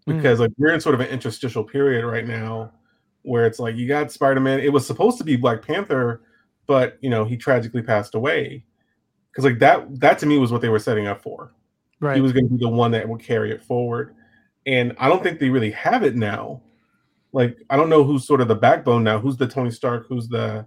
[0.07, 0.17] Mm.
[0.17, 2.71] Because like we're in sort of an interstitial period right now
[3.23, 4.59] where it's like you got Spider-Man.
[4.59, 6.21] It was supposed to be Black Panther,
[6.67, 8.63] but you know, he tragically passed away.
[9.31, 11.51] Because like that that to me was what they were setting up for
[11.99, 12.15] Right.
[12.15, 14.15] he was going to be the one that would carry it forward.
[14.65, 16.61] And I don't think they really have it now.
[17.31, 19.19] Like I don't know who's sort of the backbone now.
[19.19, 20.07] Who's the Tony Stark?
[20.07, 20.65] Who's the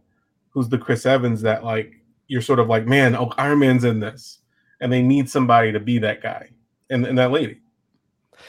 [0.51, 1.95] who's the Chris Evans that like
[2.27, 4.41] you're sort of like, man, oh Iron Man's in this,
[4.81, 6.51] and they need somebody to be that guy
[6.91, 7.61] and, and that lady.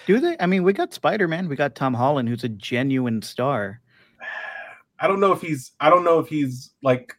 [0.06, 0.36] Do they?
[0.40, 1.50] I mean, we got Spider Man.
[1.50, 3.82] We got Tom Holland, who's a genuine star.
[5.00, 7.16] I don't know if he's I don't know if he's like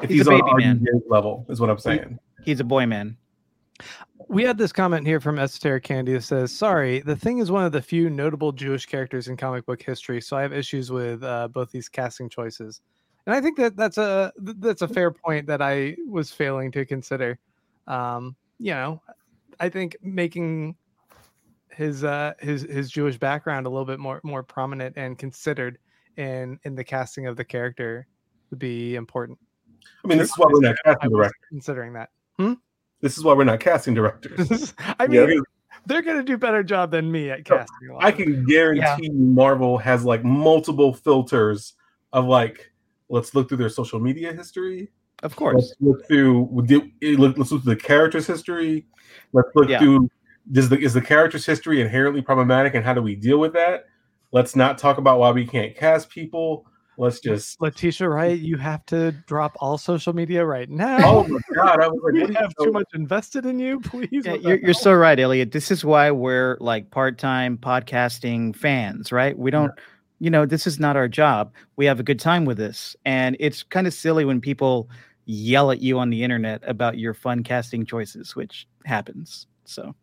[0.00, 0.80] if He's he's, a on baby man.
[0.80, 2.18] RDJ level is what I'm saying.
[2.44, 3.16] He's a boy man.
[4.28, 7.64] We had this comment here from Esoteric Candy that says, "Sorry, the thing is one
[7.64, 11.22] of the few notable Jewish characters in comic book history, so I have issues with
[11.22, 12.80] uh, both these casting choices."
[13.26, 16.86] And I think that that's a that's a fair point that I was failing to
[16.86, 17.38] consider.
[17.86, 19.02] Um, you know,
[19.60, 20.76] I think making
[21.70, 25.78] his uh, his his Jewish background a little bit more more prominent and considered
[26.16, 28.06] in in the casting of the character
[28.50, 29.38] would be important.
[30.04, 31.32] I mean, this is why we're not casting directors.
[31.48, 32.10] considering that.
[33.02, 34.74] This is why we're not casting directors.
[34.98, 35.40] I mean, Yeah.
[35.84, 37.90] they're gonna do better job than me at casting.
[37.90, 41.74] a I can guarantee Marvel has like multiple filters
[42.12, 42.72] of like,
[43.10, 44.90] let's look through their social media history.
[45.22, 45.54] Of course.
[45.54, 46.42] Let's look through.
[46.50, 48.86] we do- eh, Let's look through the character's history.
[49.32, 49.78] Let's look Yeah.
[49.78, 50.10] through.
[50.52, 53.86] Does the is the character's history inherently problematic, and how do we deal with that?
[54.32, 56.66] Let's not talk about why we can't cast people.
[56.98, 57.60] Let's just.
[57.60, 60.98] Letitia Wright, you have to drop all social media right now.
[61.02, 61.80] Oh my god!
[61.80, 64.08] I was like, we what do have too much invested in you, please.
[64.24, 65.52] Yeah, you're, you're so right, Elliot.
[65.52, 69.36] This is why we're like part-time podcasting fans, right?
[69.36, 69.72] We don't,
[70.20, 71.52] you know, this is not our job.
[71.76, 74.88] We have a good time with this, and it's kind of silly when people
[75.26, 79.46] yell at you on the internet about your fun casting choices, which happens.
[79.64, 79.94] So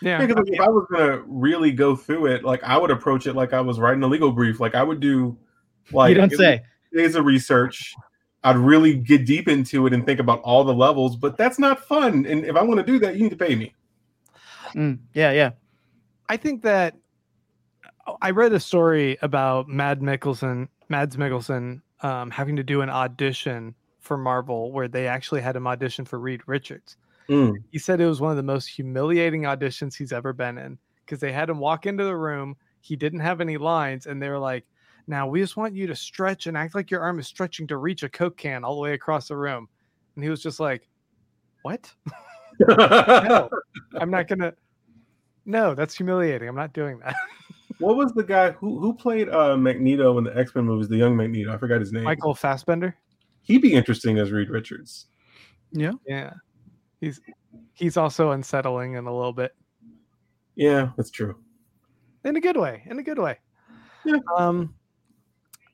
[0.00, 0.20] yeah.
[0.20, 3.26] Yeah, 'cause, like, if I was gonna really go through it, like I would approach
[3.26, 4.58] it like I was writing a legal brief.
[4.58, 5.38] Like I would do,
[5.92, 6.62] like you don't say.
[6.92, 7.94] days of research.
[8.44, 11.84] I'd really get deep into it and think about all the levels, but that's not
[11.86, 12.26] fun.
[12.26, 13.72] And if I want to do that, you need to pay me.
[14.74, 15.50] Mm, yeah, yeah.
[16.28, 16.96] I think that
[18.20, 23.76] I read a story about Mad Mickelson, Mads Mikkelsen, um, having to do an audition
[24.02, 26.96] for Marvel where they actually had him audition for Reed Richards.
[27.70, 31.20] He said it was one of the most humiliating auditions he's ever been in because
[31.20, 32.56] they had him walk into the room.
[32.80, 34.64] He didn't have any lines, and they were like,
[35.06, 37.76] "Now we just want you to stretch and act like your arm is stretching to
[37.76, 39.68] reach a Coke can all the way across the room."
[40.14, 40.88] and he was just like,
[41.62, 41.92] "What?
[42.68, 43.48] no,
[43.98, 44.54] I'm not gonna.
[45.44, 46.48] No, that's humiliating.
[46.48, 47.16] I'm not doing that."
[47.80, 50.88] what was the guy who who played uh Magneto in the X Men movies?
[50.88, 51.52] The young Magneto.
[51.52, 52.04] I forgot his name.
[52.04, 52.96] Michael Fassbender.
[53.42, 55.06] He'd be interesting as Reed Richards.
[55.72, 55.92] Yeah.
[56.06, 56.32] Yeah,
[57.00, 57.20] he's
[57.74, 59.54] he's also unsettling in a little bit,
[60.54, 61.36] Yeah, that's true.
[62.24, 62.82] in a good way.
[62.86, 63.38] In a good way.
[64.04, 64.18] Yeah.
[64.36, 64.74] Um.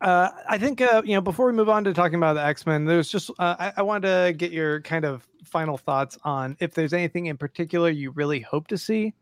[0.01, 2.65] Uh, I think uh, you know before we move on to talking about the X
[2.67, 6.57] Men, there's just uh, I, I wanted to get your kind of final thoughts on
[6.61, 9.13] if there's anything in particular you really hope to see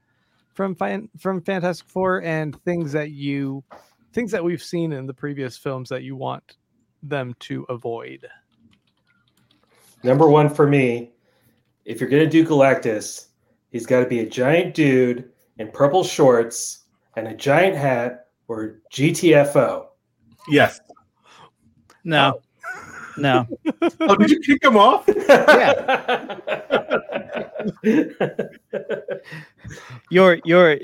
[0.53, 3.64] from fan, from Fantastic Four and things that you
[4.12, 6.57] things that we've seen in the previous films that you want
[7.03, 8.26] them to avoid.
[10.03, 11.12] Number one for me,
[11.84, 13.26] if you're gonna do Galactus,
[13.70, 16.84] he's got to be a giant dude in purple shorts
[17.16, 19.86] and a giant hat or GTFO.
[20.49, 20.80] Yes.
[22.05, 22.40] No.
[23.16, 23.47] No.
[24.01, 25.05] Oh, did you kick him off?
[25.09, 26.38] Yeah.
[30.11, 30.78] your your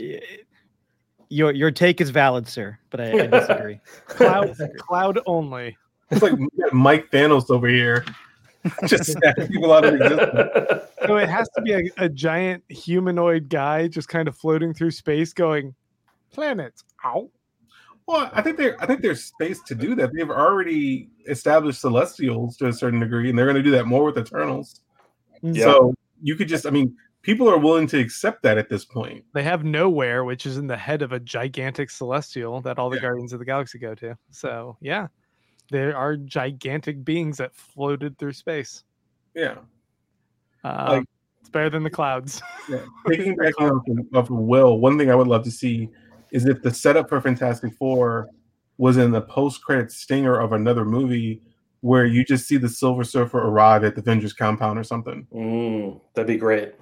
[1.29, 3.81] your your take is valid, sir, but I, I disagree.
[4.07, 5.77] Cloud cloud only.
[6.13, 6.35] It's like
[6.73, 8.05] Mike Thanos over here,
[8.87, 10.83] just snapping people out of existence.
[11.07, 14.93] So it has to be a, a giant humanoid guy just kind of floating through
[14.93, 15.75] space, going
[16.33, 16.85] planets.
[17.05, 17.31] Ow.
[18.07, 20.11] Well, I think there, I think there's space to do that.
[20.13, 24.05] They've already established Celestials to a certain degree, and they're going to do that more
[24.05, 24.81] with Eternals.
[25.41, 25.65] Yeah.
[25.65, 29.25] So you could just, I mean, people are willing to accept that at this point.
[29.35, 32.97] They have Knowhere, which is in the head of a gigantic celestial that all the
[32.97, 33.03] Yeah.
[33.03, 34.17] Guardians of the Galaxy go to.
[34.31, 35.07] So yeah,
[35.73, 38.85] there are gigantic beings that floated through space.
[39.35, 39.57] Yeah.
[40.63, 41.05] Um, Like-
[41.41, 42.41] it's better than the clouds.
[42.69, 42.85] yeah.
[43.09, 45.89] Taking back off of, of Will, one thing I would love to see
[46.31, 48.29] is if the setup for Fantastic Four
[48.79, 51.43] was in the post-credit stinger of another movie
[51.81, 55.27] where you just see the Silver Surfer arrive at the Avengers compound or something.
[55.35, 56.75] Mm, that'd be great.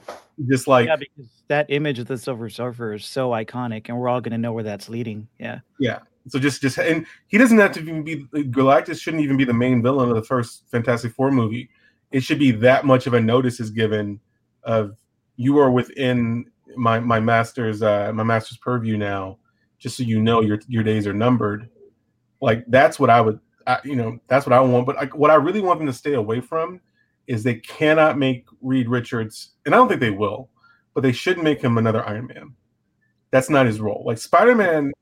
[0.47, 4.09] Just like yeah, because that image of the Silver Surfer is so iconic, and we're
[4.09, 5.27] all going to know where that's leading.
[5.39, 5.61] Yeah.
[5.79, 6.01] Yeah.
[6.31, 9.53] So just just and he doesn't have to even be Galactus shouldn't even be the
[9.53, 11.69] main villain of the first Fantastic Four movie.
[12.13, 14.21] It should be that much of a notice is given
[14.63, 14.97] of
[15.37, 19.39] you are within my my master's uh my master's purview now,
[19.79, 21.69] just so you know your your days are numbered.
[22.41, 24.87] Like that's what I would I, you know that's what I want.
[24.87, 26.81] But like what I really want them to stay away from
[27.27, 30.49] is they cannot make Reed Richards, and I don't think they will,
[30.95, 32.55] but they shouldn't make him another Iron Man.
[33.31, 34.03] That's not his role.
[34.05, 34.93] Like Spider Man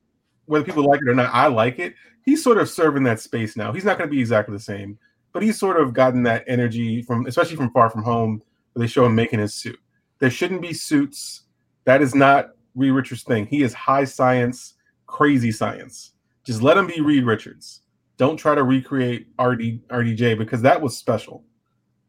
[0.48, 1.94] whether people like it or not, I like it.
[2.24, 3.72] He's sort of serving that space now.
[3.72, 4.98] He's not going to be exactly the same,
[5.32, 8.42] but he's sort of gotten that energy from, especially from Far From Home,
[8.72, 9.78] where they show him making his suit.
[10.18, 11.42] There shouldn't be suits.
[11.84, 13.46] That is not Reed Richards' thing.
[13.46, 14.74] He is high science,
[15.06, 16.12] crazy science.
[16.44, 17.82] Just let him be Reed Richards.
[18.16, 21.44] Don't try to recreate RD, RDJ because that was special.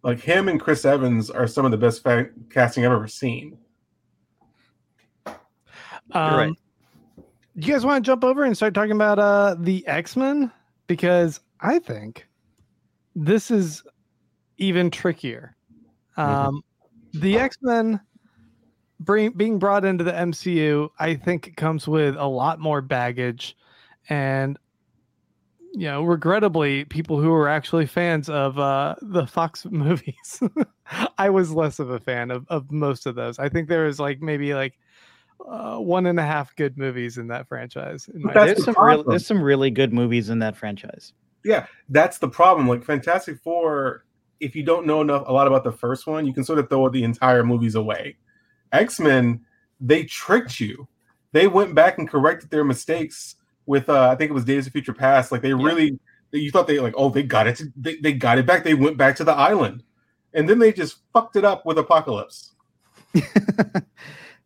[0.02, 3.58] Like him and Chris Evans are some of the best fa- casting I've ever seen.
[5.26, 5.36] Um,
[6.36, 6.54] right.
[7.60, 10.52] Do you guys want to jump over and start talking about uh, the X Men?
[10.88, 12.26] Because I think
[13.16, 13.84] this is
[14.58, 15.56] even trickier.
[16.16, 16.64] Um,
[17.14, 18.00] The X Men
[19.00, 23.58] bring, being brought into the MCU, I think comes with a lot more baggage.
[24.08, 24.58] And,
[25.74, 30.42] you know, regrettably, people who are actually fans of uh, the Fox movies,
[31.18, 33.38] I was less of a fan of, of most of those.
[33.38, 34.80] I think there was like maybe like
[35.48, 38.10] uh, one and a half good movies in that franchise.
[38.14, 41.14] in my There's the some real, there's some really good movies in that franchise.
[41.44, 42.68] yeah, that's the problem.
[42.68, 44.06] Like Fantastic Four,
[44.40, 46.70] if you don't know enough a lot about the first one, you can sort of
[46.70, 48.18] throw the entire movies away.
[48.72, 49.42] X Men,
[49.80, 50.88] they tricked you.
[51.32, 53.36] They went back and corrected their mistakes
[53.66, 55.32] with uh, I think it was Days of Future Past.
[55.32, 56.00] Like they really,
[56.32, 57.62] you thought they like, oh, they got it.
[57.76, 58.64] They, they got it back.
[58.64, 59.84] They went back to the island,
[60.34, 62.54] and then they just fucked it up with Apocalypse.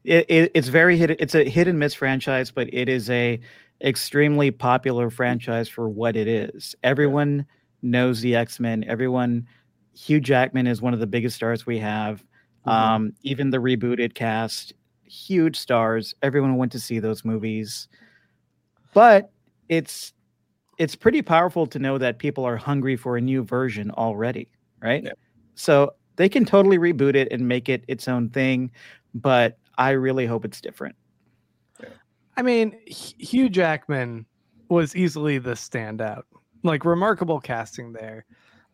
[0.04, 1.12] it, it, it's very hit.
[1.12, 3.40] It's a hit and miss franchise, but it is a
[3.82, 6.76] extremely popular franchise for what it is.
[6.84, 7.46] Everyone
[7.82, 8.84] knows the X Men.
[8.88, 9.48] Everyone,
[9.94, 12.24] Hugh Jackman is one of the biggest stars we have.
[12.66, 14.74] Um, even the rebooted cast,
[15.04, 16.16] huge stars.
[16.22, 17.90] Everyone went to see those movies,
[18.94, 19.32] but
[19.68, 20.14] it's
[20.78, 24.48] it's pretty powerful to know that people are hungry for a new version already,
[24.82, 25.04] right?
[25.04, 25.12] Yeah.
[25.56, 28.72] So they can totally reboot it and make it its own thing,
[29.14, 30.96] but I really hope it's different.
[32.36, 34.26] I mean, H- Hugh Jackman
[34.70, 36.24] was easily the standout.
[36.64, 38.26] Like remarkable casting there.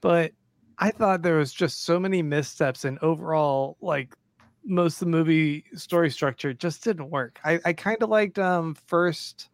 [0.01, 0.31] But
[0.77, 4.13] I thought there was just so many missteps and overall like
[4.63, 7.39] most of the movie story structure just didn't work.
[7.43, 9.49] I, I kind of liked um first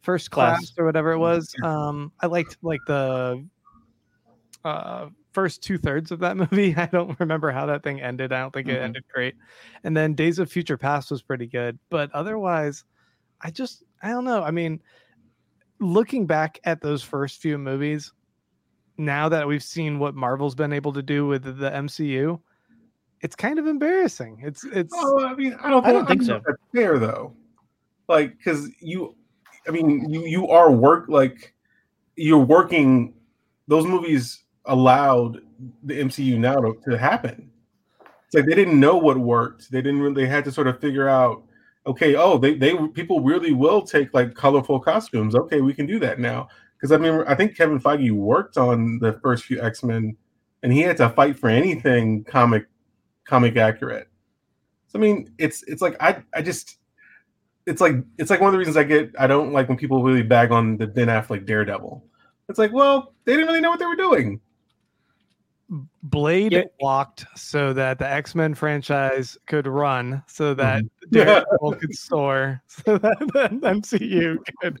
[0.00, 0.72] first class, Class.
[0.78, 1.54] or whatever it was.
[1.62, 3.46] Um I liked like the
[4.64, 5.08] uh
[5.38, 6.74] first two thirds of that movie.
[6.76, 8.32] I don't remember how that thing ended.
[8.32, 8.82] I don't think it Mhm.
[8.82, 9.36] ended great.
[9.84, 12.82] And then Days of Future Past was pretty good, but otherwise,
[13.40, 14.42] I just I don't know.
[14.42, 14.80] I mean,
[15.78, 18.12] looking back at those first few movies,
[18.96, 22.40] now that we've seen what Marvel's been able to do with the MCU,
[23.20, 24.40] it's kind of embarrassing.
[24.42, 25.86] It's it's Oh, I mean, I don't.
[25.86, 26.42] I don't think know so.
[26.46, 27.36] That's fair though.
[28.08, 29.14] Like, because you,
[29.68, 31.54] I mean, you you are work like
[32.16, 33.14] you're working.
[33.68, 35.40] Those movies allowed
[35.82, 37.50] the MCU now to, to happen.
[38.26, 39.70] It's like they didn't know what worked.
[39.70, 40.22] They didn't really.
[40.22, 41.42] They had to sort of figure out.
[41.86, 45.34] Okay, oh, they they people really will take like colorful costumes.
[45.34, 46.48] Okay, we can do that now.
[46.76, 50.16] Because I mean, I think Kevin Feige worked on the first few X Men,
[50.62, 52.66] and he had to fight for anything comic
[53.24, 54.08] comic accurate.
[54.88, 56.76] So I mean, it's it's like I I just
[57.66, 60.02] it's like it's like one of the reasons I get I don't like when people
[60.02, 62.04] really bag on the Ben Affleck Daredevil.
[62.48, 64.40] It's like, well, they didn't really know what they were doing.
[66.02, 66.62] Blade Yeah.
[66.80, 70.88] walked so that the X Men franchise could run, so that Mhm.
[71.10, 74.80] Daredevil could soar, so that the MCU could.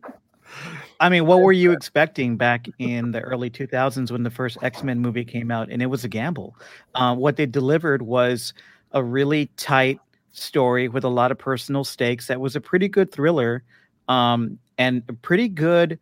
[1.00, 4.82] I mean, what were you expecting back in the early 2000s when the first X
[4.82, 5.70] Men movie came out?
[5.70, 6.56] And it was a gamble.
[6.94, 8.54] Uh, what they delivered was
[8.92, 10.00] a really tight
[10.32, 12.26] story with a lot of personal stakes.
[12.28, 13.62] That was a pretty good thriller
[14.08, 15.98] um, and a pretty good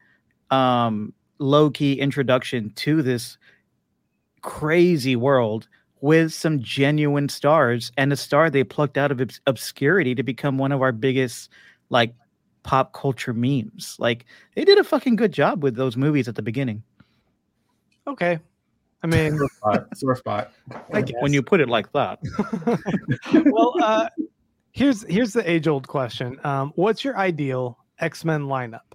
[0.51, 3.37] um, low key introduction to this
[4.47, 5.66] crazy world
[6.01, 10.57] with some genuine stars and a star they plucked out of obs- obscurity to become
[10.57, 11.51] one of our biggest
[11.90, 12.14] like
[12.62, 13.97] pop culture memes.
[13.99, 14.24] Like
[14.55, 16.84] they did a fucking good job with those movies at the beginning.
[18.07, 18.38] Okay,
[19.03, 19.88] I mean, Sore spot.
[19.97, 20.53] Sore spot.
[20.94, 21.05] I.
[21.18, 22.20] When you put it like that.
[23.51, 24.09] well, uh,
[24.70, 26.38] here's here's the age old question.
[26.44, 28.92] Um, what's your ideal X Men lineup?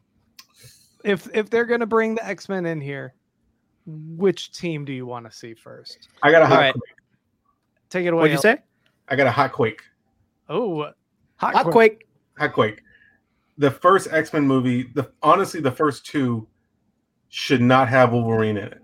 [1.03, 3.13] If if they're gonna bring the X Men in here,
[3.85, 6.09] which team do you want to see first?
[6.23, 6.55] I got a hot.
[6.55, 6.73] Alright.
[6.73, 6.83] quake.
[7.89, 8.21] Take it away.
[8.21, 8.57] What'd you say?
[9.09, 9.81] I got a hot quake.
[10.47, 10.83] Oh,
[11.35, 11.73] hot, Hot Quake.
[11.73, 12.07] Quake.
[12.37, 12.81] Hot quake.
[13.57, 14.83] The first X Men movie.
[14.93, 16.47] The honestly, the first two
[17.29, 18.81] should not have Wolverine in it.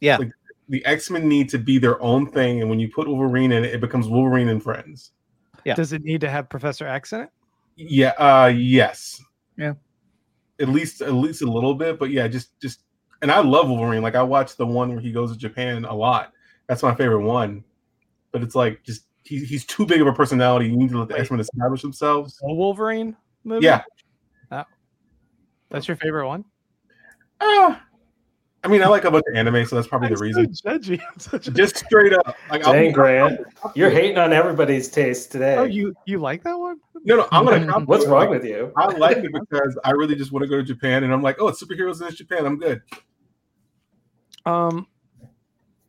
[0.00, 0.18] Yeah.
[0.18, 0.30] Like,
[0.68, 3.64] the X Men need to be their own thing, and when you put Wolverine in
[3.64, 5.12] it, it becomes Wolverine and Friends.
[5.64, 5.74] Yeah.
[5.74, 7.30] Does it need to have Professor X in it?
[7.76, 8.10] Yeah.
[8.18, 8.52] Uh.
[8.54, 9.22] Yes.
[9.56, 9.74] Yeah.
[10.60, 12.80] At least, at least a little bit, but yeah, just, just,
[13.22, 14.02] and I love Wolverine.
[14.02, 16.32] Like I watched the one where he goes to Japan a lot.
[16.66, 17.64] That's my favorite one.
[18.32, 20.68] But it's like just he, he's too big of a personality.
[20.68, 21.18] You need to let the.
[21.18, 22.38] X Men establish themselves.
[22.42, 23.64] A Wolverine movie?
[23.64, 23.82] Yeah.
[25.70, 26.44] That's your favorite one?
[27.40, 27.82] Ah,
[28.68, 30.54] I mean, I like a bunch of anime, so that's probably I'm the reason.
[30.54, 31.00] So judgy.
[31.00, 33.40] I'm such a- Just straight up, like I'll Dang, be- Grant.
[33.74, 35.56] You're hating on everybody's taste today.
[35.56, 36.76] oh, you you like that one?
[37.04, 37.58] No, no, I'm gonna.
[37.60, 38.70] compliment What's wrong Like, with you?
[38.76, 41.36] I like it because I really just want to go to Japan, and I'm like,
[41.40, 42.44] oh, it's superheroes in Japan.
[42.44, 42.82] I'm good.
[44.44, 44.86] Um,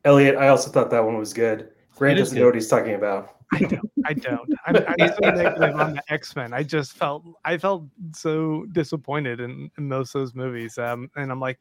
[0.06, 1.72] Elliot, I also thought that one was good.
[1.98, 2.40] Grant doesn't good.
[2.40, 3.36] know what he's talking about.
[3.54, 3.92] I don't.
[4.06, 4.54] I don't.
[4.68, 6.54] I'm, I'm so negative on the X Men.
[6.54, 10.78] I just felt I felt so disappointed in, in most of those movies.
[10.78, 11.60] Um, and I'm like,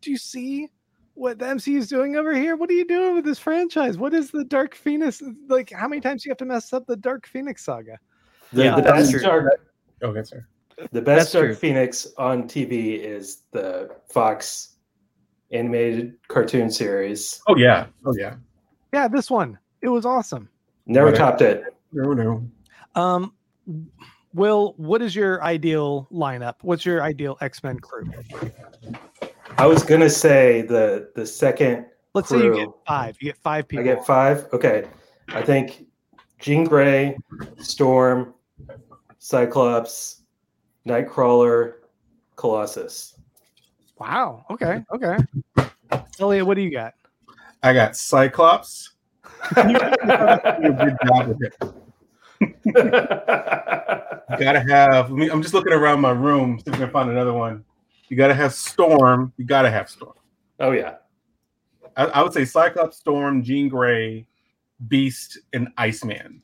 [0.00, 0.68] do you see
[1.14, 2.56] what the MCU is doing over here?
[2.56, 3.96] What are you doing with this franchise?
[3.98, 5.22] What is the Dark Phoenix?
[5.48, 7.98] Like, how many times do you have to mess up the Dark Phoenix saga?
[8.52, 9.20] The, Yeah, the best true.
[9.20, 9.60] Dark,
[10.02, 10.46] Okay, sir.
[10.92, 11.54] the best That's Dark true.
[11.54, 14.74] Phoenix on TV is the Fox
[15.50, 17.40] animated cartoon series.
[17.46, 17.86] Oh yeah.
[18.04, 18.34] Oh yeah.
[18.92, 19.58] Yeah, this one.
[19.82, 20.48] It was awesome.
[20.86, 21.30] Never Whatever.
[21.30, 21.62] topped it.
[21.92, 22.46] No, no.
[22.94, 23.32] Um,
[24.34, 26.56] Will, what is your ideal lineup?
[26.62, 28.10] What's your ideal X Men crew?
[29.58, 33.16] I was gonna say the the second Let's say you get five.
[33.20, 33.84] You get five people.
[33.84, 34.46] I get five.
[34.52, 34.86] Okay,
[35.28, 35.86] I think
[36.38, 37.16] Jean Grey,
[37.58, 38.34] Storm,
[39.18, 40.22] Cyclops,
[40.86, 41.74] Nightcrawler,
[42.36, 43.18] Colossus.
[43.98, 44.44] Wow.
[44.50, 44.82] Okay.
[44.94, 45.16] Okay.
[46.18, 46.94] Elliot, what do you got?
[47.62, 48.92] I got Cyclops.
[49.56, 51.54] You did a good job with it.
[52.40, 52.72] You
[54.38, 55.10] gotta have.
[55.10, 57.64] I mean, I'm just looking around my room, see if I can find another one.
[58.08, 59.32] You gotta have Storm.
[59.36, 60.14] You gotta have Storm.
[60.60, 60.96] oh yeah,
[61.96, 64.26] I, I would say Cyclops, Storm, Jean Grey,
[64.88, 66.42] Beast, and Iceman.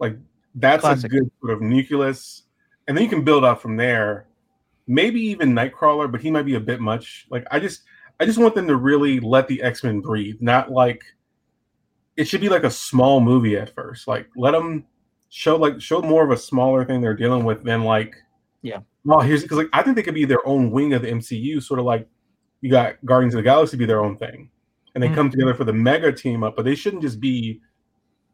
[0.00, 0.16] Like
[0.54, 1.12] that's Classic.
[1.12, 2.42] a good sort of nucleus,
[2.88, 4.26] and then you can build up from there.
[4.88, 7.26] Maybe even Nightcrawler, but he might be a bit much.
[7.30, 7.82] Like I just,
[8.18, 11.04] I just want them to really let the X Men breathe, not like
[12.16, 14.08] it should be like a small movie at first.
[14.08, 14.84] Like let them
[15.30, 18.16] show like show more of a smaller thing they're dealing with than like
[18.60, 18.80] Yeah.
[19.04, 21.62] Well, here's because like I think they could be their own wing of the MCU,
[21.62, 22.08] sort of like
[22.60, 24.50] you got Guardians of the Galaxy be their own thing,
[24.94, 25.14] and they Mhm.
[25.14, 26.54] come together for the mega team up.
[26.56, 27.60] But they shouldn't just be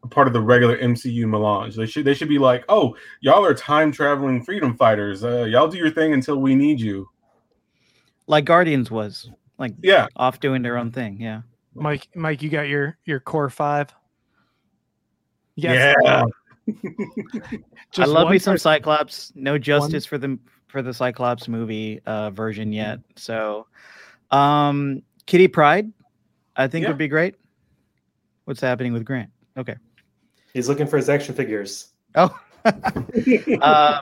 [0.03, 1.75] a part of the regular MCU melange.
[1.75, 5.23] They should they should be like, oh, y'all are time traveling freedom fighters.
[5.23, 7.09] Uh, y'all do your thing until we need you.
[8.27, 11.19] Like Guardians was like Yeah, off doing their own thing.
[11.19, 11.41] Yeah.
[11.73, 13.93] Mike, Mike, you got your your core five.
[15.55, 15.95] Yeah.
[17.97, 19.31] I love me some Cyclops.
[19.35, 20.37] No justice for the
[20.69, 22.99] for the Cyclops movie uh, version yet.
[23.17, 23.67] So,
[24.31, 25.91] um, Kitty Pryde,
[26.55, 26.89] I think Yeah.
[26.89, 27.35] would be great.
[28.45, 29.29] What's happening with Grant?
[29.57, 29.75] Okay.
[30.53, 31.89] He's looking for his action figures.
[32.15, 32.35] Oh,
[33.61, 34.01] uh,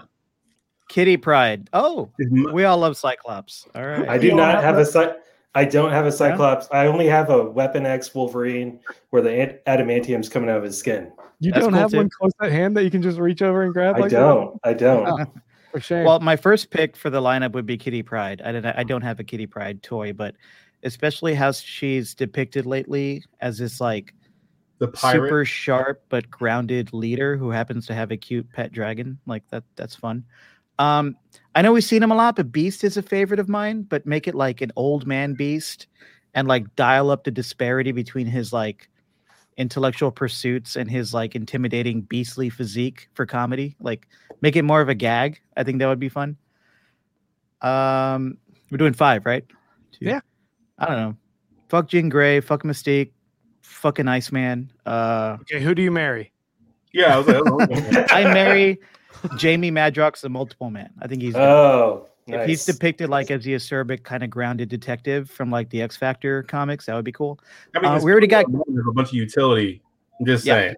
[0.89, 1.69] Kitty Pryde.
[1.73, 2.09] Oh,
[2.53, 3.67] we all love Cyclops.
[3.75, 4.07] All right.
[4.07, 5.15] I do all not have have a- a cy-
[5.55, 6.67] I don't have a Cyclops.
[6.71, 10.77] I only have a Weapon X Wolverine where the ant- adamantium's coming out of his
[10.77, 11.11] skin.
[11.39, 11.97] You That's don't cool have too.
[11.97, 13.95] one close at hand that you can just reach over and grab.
[13.95, 14.59] I like don't.
[14.63, 15.27] I don't.
[15.77, 15.81] That?
[15.81, 16.05] For shame.
[16.05, 18.41] Well, my first pick for the lineup would be Kitty Pryde.
[18.41, 20.35] I don't, I don't have a Kitty Pryde toy, but
[20.83, 24.13] especially how she's depicted lately as this like
[24.79, 25.25] the pirate.
[25.25, 29.17] super sharp but grounded leader who happens to have a cute pet dragon.
[29.25, 30.23] Like that, that's fun.
[30.79, 31.15] Um,
[31.55, 33.81] I know we've seen him a lot, but Beast is a favorite of mine.
[33.83, 35.87] But make it like an old man Beast,
[36.33, 38.89] and like dial up the disparity between his like
[39.57, 43.75] intellectual pursuits and his like intimidating beastly physique for comedy.
[43.79, 44.07] Like
[44.41, 45.41] make it more of a gag.
[45.55, 46.37] I think that would be fun.
[47.61, 48.37] Um,
[48.71, 49.45] we're doing five, right?
[49.91, 50.05] Two.
[50.05, 50.21] Yeah.
[50.77, 51.17] I don't know.
[51.69, 52.39] Fuck Jean Grey.
[52.39, 53.11] Fuck Mystique.
[53.61, 54.71] Fucking Iceman.
[54.85, 56.31] Uh, okay, who do you marry?
[56.93, 58.79] Yeah, I was like, oh, I marry
[59.37, 60.91] Jamie Madrox, the multiple man.
[61.01, 62.06] I think he's good.
[62.29, 65.81] Oh, if he's depicted like as the acerbic kind of grounded detective from like the
[65.81, 67.39] X Factor comics, that would be cool.
[67.75, 69.81] I mean, Uh, we already got- a bunch of utility.
[70.19, 70.53] I'm just Yeah.
[70.55, 70.75] saying.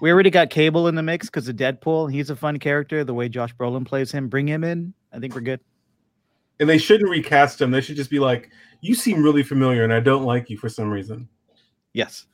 [0.00, 2.12] We already got Cable in the mix because of Deadpool.
[2.12, 3.02] He's a fun character.
[3.04, 4.92] The way Josh Brolin plays him, bring him in.
[5.12, 5.60] I think we're good.
[6.60, 7.70] And they shouldn't recast him.
[7.70, 8.50] They should just be like,
[8.80, 11.28] "You seem really familiar, and I don't like you for some reason."
[11.94, 12.26] Yes.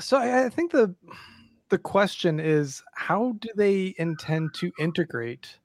[0.00, 0.94] So I, I think the
[1.70, 5.58] the question is how do they intend to integrate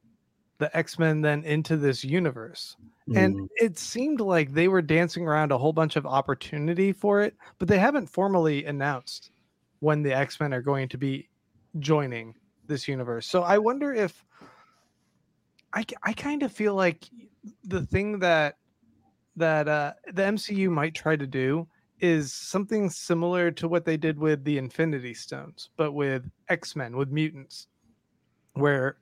[0.64, 2.78] the X-Men then into this universe?
[3.16, 3.48] And Mm.
[3.58, 7.68] it seemed like they were dancing around a whole bunch of opportunity for it, but
[7.68, 9.32] they haven't formally announced
[9.82, 11.30] when the X-Men are going to be
[11.80, 12.34] joining
[12.68, 13.28] this universe.
[13.28, 14.24] So I wonder if
[15.74, 17.10] I I kind of feel like
[17.64, 18.56] the thing that
[19.36, 21.68] that uh, the MCU might try to do
[22.00, 27.10] is something similar to what they did with the Infinity Stones, but with X-Men, with
[27.10, 27.68] mutants,
[28.54, 28.98] where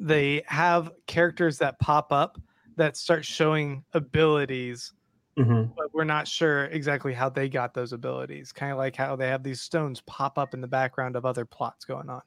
[0.00, 2.38] they have characters that pop up
[2.76, 4.92] that start showing abilities
[5.36, 5.72] Mhm.
[5.76, 8.50] but we're not sure exactly how they got those abilities.
[8.50, 11.44] Kind of like how they have these stones pop up in the background of other
[11.44, 12.22] plots going on.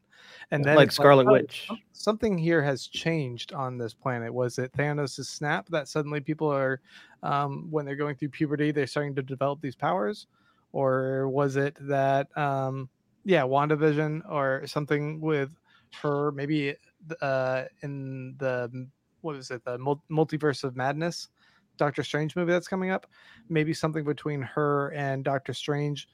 [0.51, 1.65] And then Like Scarlet oh, Witch.
[1.67, 4.33] some- Something here has changed on this planet.
[4.33, 6.79] Was it Thanos' snap that suddenly people are,
[7.21, 10.27] um, when they're going through puberty, they're starting to develop these powers?
[10.71, 12.87] Or was it that, um,
[13.25, 15.53] yeah, WandaVision or something with
[16.01, 16.75] her, maybe
[17.21, 18.87] uh, in the,
[19.21, 19.77] what is it, the
[20.09, 21.29] multiverse of madness?
[21.77, 23.07] Doctor Strange movie that's coming up,
[23.49, 26.07] maybe something between her and Doctor Strange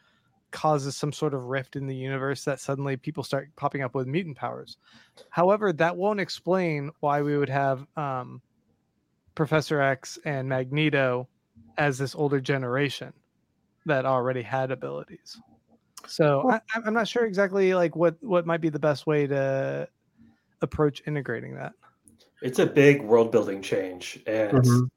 [0.51, 4.07] causes some sort of rift in the universe that suddenly people start popping up with
[4.07, 4.77] mutant powers.
[5.29, 8.41] However, that won't explain why we would have um,
[9.35, 11.27] Professor X and Magneto
[11.77, 13.11] as this older generation
[13.85, 15.39] that already had abilities.
[16.07, 19.89] So I, I'm not sure exactly like what what might be the best way to
[20.61, 21.73] approach integrating that.
[22.41, 24.89] it's a big world building change and Mhm.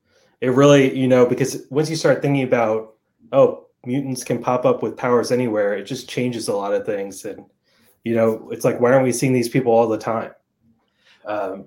[0.42, 2.96] it really you know because once you start thinking about
[3.32, 7.24] oh mutants can pop up with powers anywhere it just changes a lot of things
[7.24, 7.44] and
[8.04, 10.32] you know it's like why aren't we seeing these people all the time
[11.24, 11.66] um,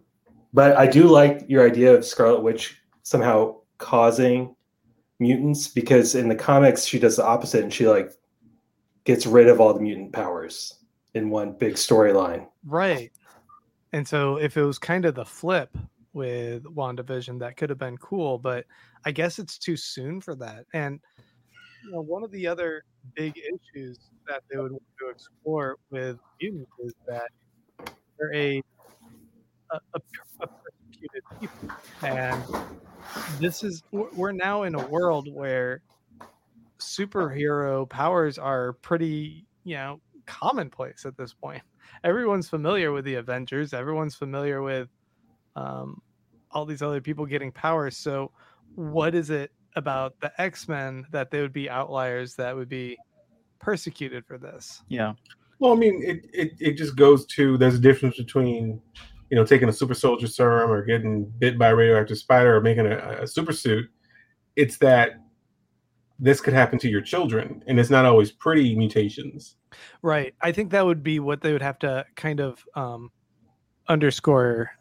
[0.54, 4.56] but i do like your idea of scarlet witch somehow causing
[5.20, 8.12] mutants because in the comics she does the opposite and she like
[9.06, 10.76] gets rid of all the mutant powers
[11.16, 13.12] in one big storyline Right.
[13.94, 15.78] And so if it was kind of the flip
[16.14, 18.66] with WandaVision, that could have been cool, but
[19.06, 20.66] I guess it's too soon for that.
[20.74, 21.00] And
[21.86, 22.84] you know, one of the other
[23.16, 27.30] big issues that they would want to explore with mutants is that
[28.18, 28.64] they're a
[29.72, 30.00] a, a,
[30.42, 31.70] a persecuted people,
[32.02, 32.44] and
[33.40, 35.82] this is we're we're now in a world where
[36.80, 41.62] superhero powers are pretty, you know, commonplace at this point
[42.04, 43.74] everyone's familiar with the Avengers.
[43.74, 44.90] Everyone's familiar with
[45.56, 46.02] um,
[46.52, 47.98] all these other people getting powers.
[47.98, 48.32] So,
[48.76, 52.98] what is it about the X Men that they would be outliers that would be
[53.60, 54.84] persecuted for this?
[54.88, 55.14] Yeah.
[55.60, 58.82] Well, I mean, it, it it just goes to there's a difference between
[59.30, 62.62] you know taking a super soldier serum or getting bit by a radioactive spider or
[62.62, 63.86] making a, a super suit.
[64.56, 65.20] It's that
[66.20, 69.56] this could happen to your children, and it's not always pretty mutations.
[70.02, 70.34] Right.
[70.42, 73.12] I think that would be what they would have to kind of um,
[73.88, 74.72] underscore.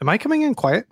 [0.00, 0.86] Am I coming in quiet?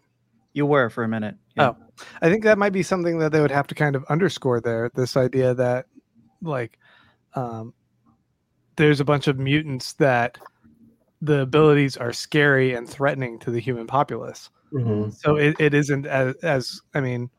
[0.53, 1.37] You were for a minute.
[1.57, 1.71] Yeah.
[1.71, 1.77] Oh.
[2.21, 4.91] I think that might be something that they would have to kind of underscore there.
[4.95, 5.87] This idea that,
[6.41, 6.79] like,
[7.35, 7.75] um,
[8.77, 10.39] there's a bunch of mutants that
[11.21, 14.51] the abilities are scary and threatening to the human populace.
[14.73, 15.11] Mm-hmm.
[15.11, 17.31] So it, it isn't as, as I mean,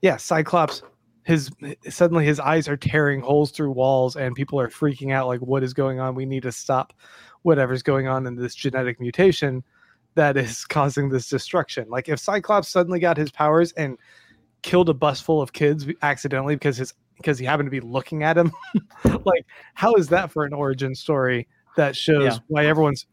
[0.00, 0.82] yeah, Cyclops.
[1.26, 1.50] His
[1.88, 5.26] suddenly his eyes are tearing holes through walls, and people are freaking out.
[5.26, 6.14] Like, what is going on?
[6.14, 6.92] We need to stop
[7.42, 9.64] whatever's going on in this genetic mutation
[10.14, 11.88] that is causing this destruction.
[11.88, 13.98] Like, if Cyclops suddenly got his powers and
[14.62, 18.22] killed a bus full of kids accidentally because his because he happened to be looking
[18.22, 18.52] at him,
[19.24, 22.38] like, how is that for an origin story that shows Yeah.
[22.46, 23.04] why everyone's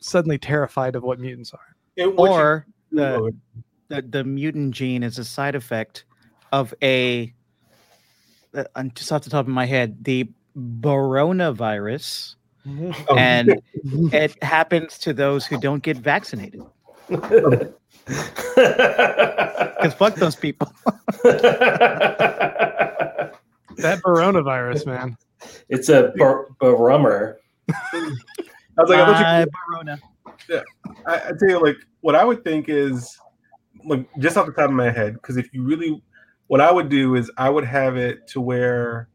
[0.00, 1.76] suddenly terrified of what mutants are?
[1.98, 3.32] And what you- Or the,
[3.88, 6.06] the the mutant gene is a side effect
[6.50, 7.34] of a
[8.58, 12.34] uh, uh, just off the top of my head the coronavirus
[12.68, 13.60] oh, and
[14.12, 16.62] it happens to those who don't get vaccinated
[17.08, 17.72] because
[19.96, 20.72] fuck those people
[23.78, 25.16] That coronavirus, man.
[25.68, 27.36] it's a bar- barummer.
[27.68, 28.16] I
[28.76, 29.98] was like, I thought you Bye, Corona.
[31.06, 33.16] I, I tell you, like, what I would think is,
[33.84, 36.02] like, just off the top of my head, because if you really,
[36.48, 39.08] what I would do is I would have it to where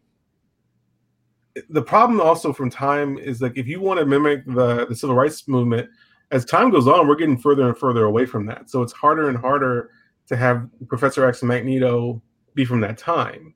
[1.70, 5.16] the problem also from time is like if you want to mimic the the civil
[5.16, 5.90] rights movement,
[6.32, 8.70] as time goes on, we're getting further and further away from that.
[8.70, 9.92] So it's harder and harder
[10.28, 12.22] to have Professor X and Magneto
[12.56, 13.54] be from that time,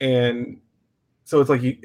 [0.00, 0.60] and
[1.24, 1.76] so it's like you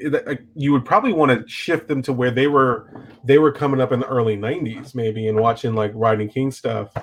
[0.54, 2.90] you would probably want to shift them to where they were
[3.24, 6.94] they were coming up in the early 90s maybe and watching like Rodney King stuff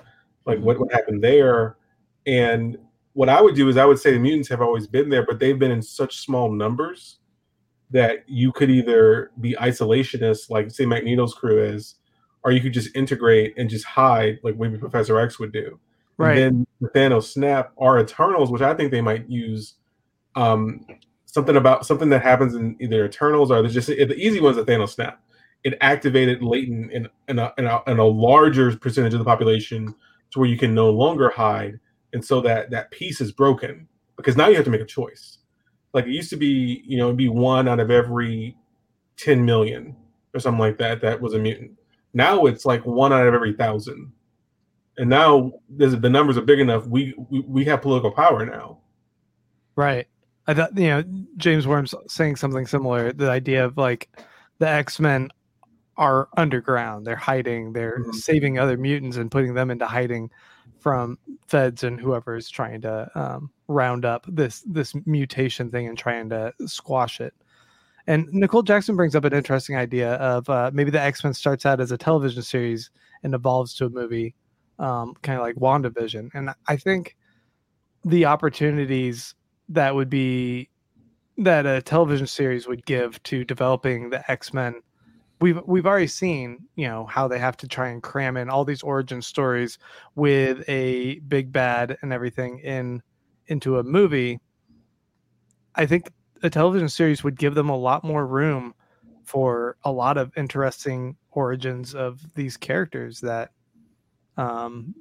[0.48, 1.78] like what, what happened there
[2.26, 2.78] and
[3.14, 5.40] what I would do is I would say the mutants have always been there but
[5.40, 7.20] they've been in such small numbers
[7.92, 11.96] that you could either be isolationist, like say Magneto's crew is
[12.44, 15.80] or you could just integrate and just hide like maybe Professor X would do
[16.18, 16.38] Right.
[16.38, 19.76] and then Thanos snap are Eternals, which I think they might use
[20.36, 20.86] um,
[21.26, 24.56] something about something that happens in either Eternals or there's just the easy ones.
[24.56, 25.20] The Thanos snap,
[25.64, 29.96] it activated latent in in a, in a in a larger percentage of the population
[30.32, 31.80] to where you can no longer hide,
[32.14, 33.88] and so that that piece is broken
[34.18, 35.40] because now you have to make a choice.
[35.94, 38.56] Like it used to be, you know, it'd be one out of every
[39.18, 39.96] ten million
[40.34, 41.72] or something like that that was a mutant.
[42.14, 44.12] Now it's like one out of every thousand
[44.98, 46.86] and now there's, the numbers are big enough.
[46.86, 48.80] We, we we have political power now.
[49.76, 50.08] Right.
[50.48, 51.04] I thought you know
[51.38, 53.14] James Worm's saying something similar.
[53.14, 54.10] The idea of like
[54.60, 55.30] the X Men
[55.98, 57.06] are underground.
[57.06, 57.74] They're hiding.
[57.74, 58.16] They're Mhm.
[58.16, 60.30] saving other mutants and putting them into hiding
[60.82, 61.18] from
[61.48, 66.28] feds and whoever is trying to um, round up this this mutation thing and trying
[66.30, 67.34] to squash it.
[68.08, 71.66] And Nicole Jackson brings up an interesting idea of uh, maybe the X Men starts
[71.66, 72.90] out as a television series
[73.24, 74.34] and evolves to a movie,
[74.80, 76.32] um, kind of like WandaVision.
[76.34, 77.16] And I think
[78.04, 79.36] the opportunities
[79.70, 80.70] that would be
[81.38, 84.82] that a television series would give to developing the X-Men.
[85.42, 88.64] We've we've already seen, you know, how they have to try and cram in all
[88.64, 89.80] these origin stories
[90.16, 93.02] with a big bad and everything in
[93.48, 94.40] into a movie.
[95.76, 96.12] I think
[96.44, 98.74] a television series would give them a lot more room
[99.24, 103.52] for a lot of interesting origins of these characters that
[104.38, 104.94] um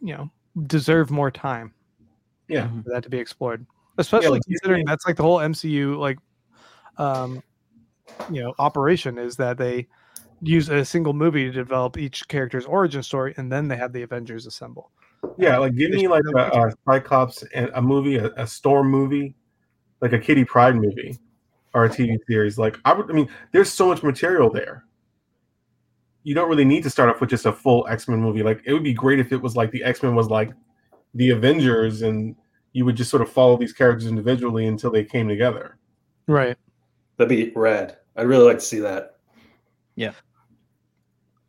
[0.00, 0.30] you know
[0.66, 1.72] deserve more time
[2.48, 2.68] Yeah.
[2.82, 3.66] for that to be explored
[3.98, 6.18] especially like, considering think- that's like the whole mcu like
[6.98, 7.42] um
[8.30, 9.86] you know operation is that they
[10.42, 14.02] use a single movie to develop each character's origin story and then they have the
[14.02, 14.90] avengers assemble
[15.38, 19.34] Yeah, like give me like a, a Cyclops and a movie, a, a Storm movie,
[20.00, 21.18] like a Kitty Pryde movie,
[21.74, 22.58] or a TV series.
[22.58, 24.84] Like I would, I mean, there's so much material there.
[26.22, 28.42] You don't really need to start off with just a full X Men movie.
[28.42, 30.50] Like it would be great if it was like the X Men was like
[31.14, 32.36] the Avengers, and
[32.72, 35.78] you would just sort of follow these characters individually until they came together.
[36.26, 36.56] right
[37.16, 37.98] That'd be rad.
[38.16, 39.16] I'd really like to see that.
[39.94, 40.12] Yeah.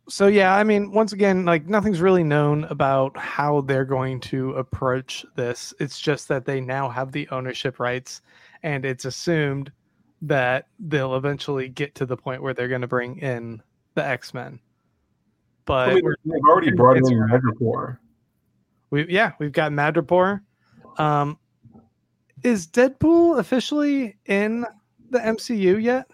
[0.08, 4.52] So yeah i mean once again like nothing's really known about how they're going to
[4.52, 8.22] approach this it's just that they now have the ownership rights
[8.62, 9.70] and it's assumed
[10.22, 13.62] that they'll eventually get to the point where they're going to bring in
[13.96, 14.58] the x-men
[15.66, 17.98] but I mean, they've already brought in Madripoor.
[18.88, 20.40] we yeah we've got madripoor
[20.96, 21.38] um
[22.42, 24.64] is deadpool officially in
[25.10, 26.06] the mcu yet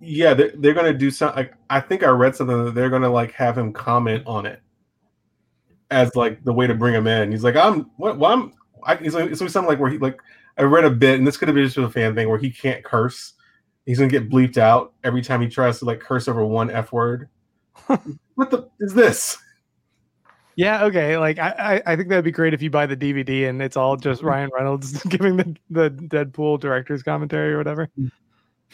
[0.00, 1.36] Yeah, they're, they're gonna do something.
[1.36, 4.60] Like, I think I read something that they're gonna like have him comment on it
[5.92, 7.30] as like the way to bring him in.
[7.30, 8.18] He's like, I'm what?
[8.18, 8.52] Well, I'm.
[8.84, 10.20] I, he's like, it's be something like where he like.
[10.58, 12.50] I read a bit, and this could have been just a fan thing where he
[12.50, 13.34] can't curse.
[13.86, 16.92] He's gonna get bleeped out every time he tries to like curse over one f
[16.92, 17.28] word.
[17.86, 19.38] what the is this?
[20.56, 21.16] Yeah, okay.
[21.16, 23.76] Like I, I, I think that'd be great if you buy the DVD and it's
[23.76, 24.28] all just mm-hmm.
[24.28, 27.86] Ryan Reynolds giving the, the Deadpool director's commentary or whatever.
[27.98, 28.08] Mm-hmm.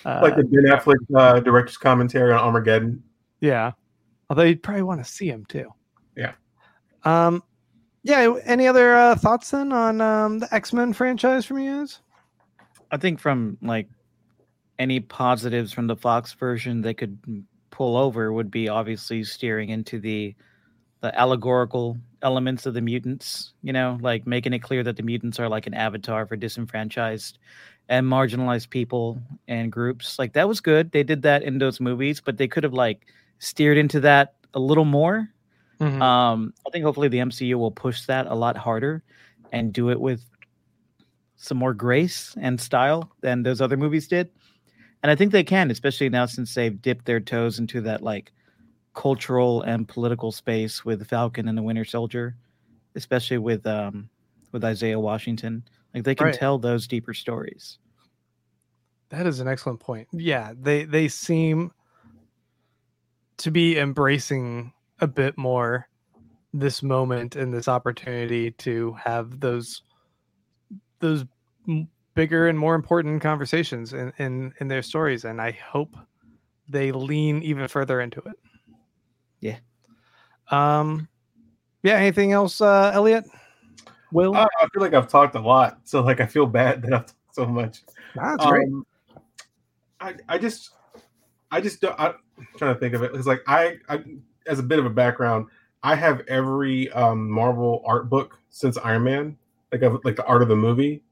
[0.04, 3.02] Uh, like the Ben Affleck uh, director's commentary on Armageddon.
[3.40, 3.72] yeah.
[4.30, 5.70] Although you'd probably want to see him too.
[6.16, 6.32] Yeah.
[7.04, 7.42] Um
[8.02, 12.00] yeah, any other uh, thoughts then on um, the X-Men franchise from you guys?
[12.90, 13.88] I think from like
[14.78, 17.18] any positives from the Fox version they could
[17.70, 20.34] pull over would be obviously steering into the
[21.00, 25.38] the allegorical elements of the mutants, you know, like making it clear that the mutants
[25.38, 27.38] are like an avatar for disenfranchised
[27.88, 30.18] and marginalized people and groups.
[30.18, 30.90] Like that was good.
[30.92, 33.06] They did that in those movies, but they could have like
[33.38, 35.28] steered into that a little more.
[35.80, 36.02] Mhm.
[36.02, 39.02] Um, I think hopefully the MCU will push that a lot harder
[39.52, 40.24] and do it with
[41.36, 44.28] some more grace and style than those other movies did.
[45.02, 48.32] And I think they can, especially now since they've dipped their toes into that like
[48.94, 52.36] cultural and political space with Falcon and the Winter Soldier,
[52.94, 54.10] especially with um
[54.52, 55.64] with Isaiah Washington.
[55.94, 56.32] Like they can Right.
[56.32, 57.78] tell those deeper stories.
[59.10, 60.08] That is an excellent point.
[60.12, 61.72] Yeah, they they seem
[63.38, 65.88] to be embracing a bit more
[66.52, 69.82] this moment and this opportunity to have those
[71.00, 71.24] those
[72.14, 75.96] bigger and more important conversations in in, in their stories and I hope
[76.68, 78.36] they lean even further into it.
[79.40, 79.58] Yeah.
[80.50, 81.08] Um
[81.82, 83.24] yeah, anything else uh Elliot?
[84.12, 84.34] Will?
[84.34, 87.06] Uh, I feel like I've talked a lot, so like I feel bad that I've
[87.06, 87.82] talked so much.
[88.14, 88.66] That's great.
[88.66, 88.86] Um,
[90.00, 90.70] I I just
[91.50, 92.14] I just don't, I'm
[92.56, 93.14] trying to think of it.
[93.14, 94.02] It's like I, I
[94.46, 95.46] as a bit of a background,
[95.82, 99.36] I have every um, Marvel art book since Iron Man,
[99.72, 101.02] like of like the art of the movie,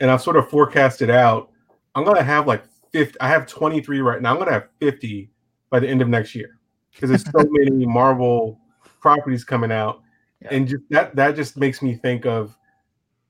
[0.00, 1.50] and I've sort of forecasted out.
[1.94, 3.20] I'm gonna have like 50.
[3.20, 4.32] I have 23 right now.
[4.32, 5.30] I'm gonna have 50
[5.70, 6.58] by the end of next year
[6.94, 8.58] because there's so many Marvel
[9.00, 10.00] properties coming out,
[10.40, 10.48] Yeah.
[10.52, 12.56] and just that that just makes me think of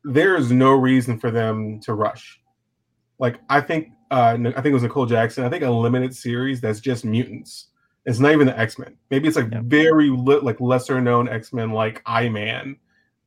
[0.04, 2.40] there is no reason for them to rush.
[3.18, 5.44] Like I think uh I think it was Nicole Jackson.
[5.44, 7.68] I think a limited series that's just mutants.
[8.06, 8.96] It's not even the X Men.
[9.10, 9.62] Maybe it's like Yeah.
[9.64, 12.76] very lit, like lesser known X Men, like I Man,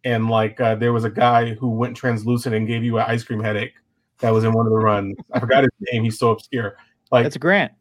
[0.04, 3.24] and like uh, there was a guy who went translucent and gave you an ice
[3.24, 3.74] cream headache.
[4.20, 5.18] That was in one of the runs.
[5.34, 6.04] I forgot his name.
[6.04, 6.78] He's so obscure.
[7.12, 7.72] Like That's Grant.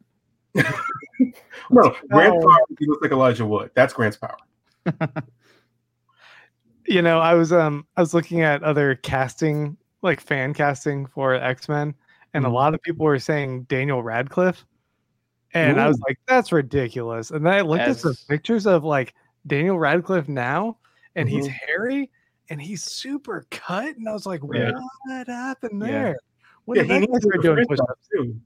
[1.71, 2.41] no, Grant No.
[2.41, 2.65] Power.
[2.79, 3.71] He looks like Elijah Wood.
[3.75, 4.37] That's Grant's power.
[6.85, 11.33] you know, I was um I was looking at other casting, like fan casting for
[11.35, 11.93] X Men,
[12.33, 12.53] and a Mhm.
[12.53, 14.65] lot of people were saying Daniel Radcliffe,
[15.53, 17.31] and I was like, that's ridiculous.
[17.31, 19.13] And then I looked at some pictures of like
[19.47, 20.77] Daniel Radcliffe now,
[21.15, 21.51] and he's Mhm.
[21.67, 22.11] hairy
[22.49, 24.71] and he's super cut, and I was like, Yeah.
[25.07, 25.87] what happened Yeah.
[25.91, 26.17] there?
[26.65, 28.07] When Yeah, did he needs start another doing push-ups?
[28.13, 28.39] too.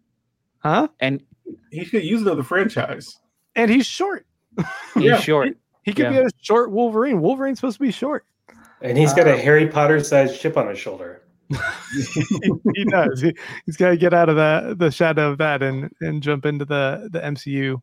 [0.59, 0.87] Huh?
[0.99, 1.23] And
[1.71, 3.17] He should use another franchise.
[3.55, 4.25] And he's short.
[4.95, 5.17] he's Yeah.
[5.19, 5.57] short.
[5.83, 7.21] He could be a short Wolverine.
[7.21, 8.25] Wolverine's supposed to be short.
[8.81, 11.23] And he's got Uh, a Harry Potter sized chip on his shoulder.
[12.75, 13.19] he does.
[13.21, 13.35] He,
[13.65, 16.63] he's got to get out of the the shadow of that and and jump into
[16.65, 17.81] the the MCU.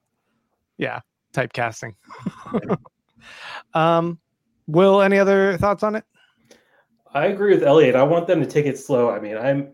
[0.78, 1.00] Yeah,
[1.34, 1.94] typecasting.
[3.74, 4.18] um,
[4.66, 6.04] Will, any other thoughts on it?
[7.12, 7.94] I agree with Elliot.
[7.96, 9.10] I want them to take it slow.
[9.10, 9.72] I mean, I'm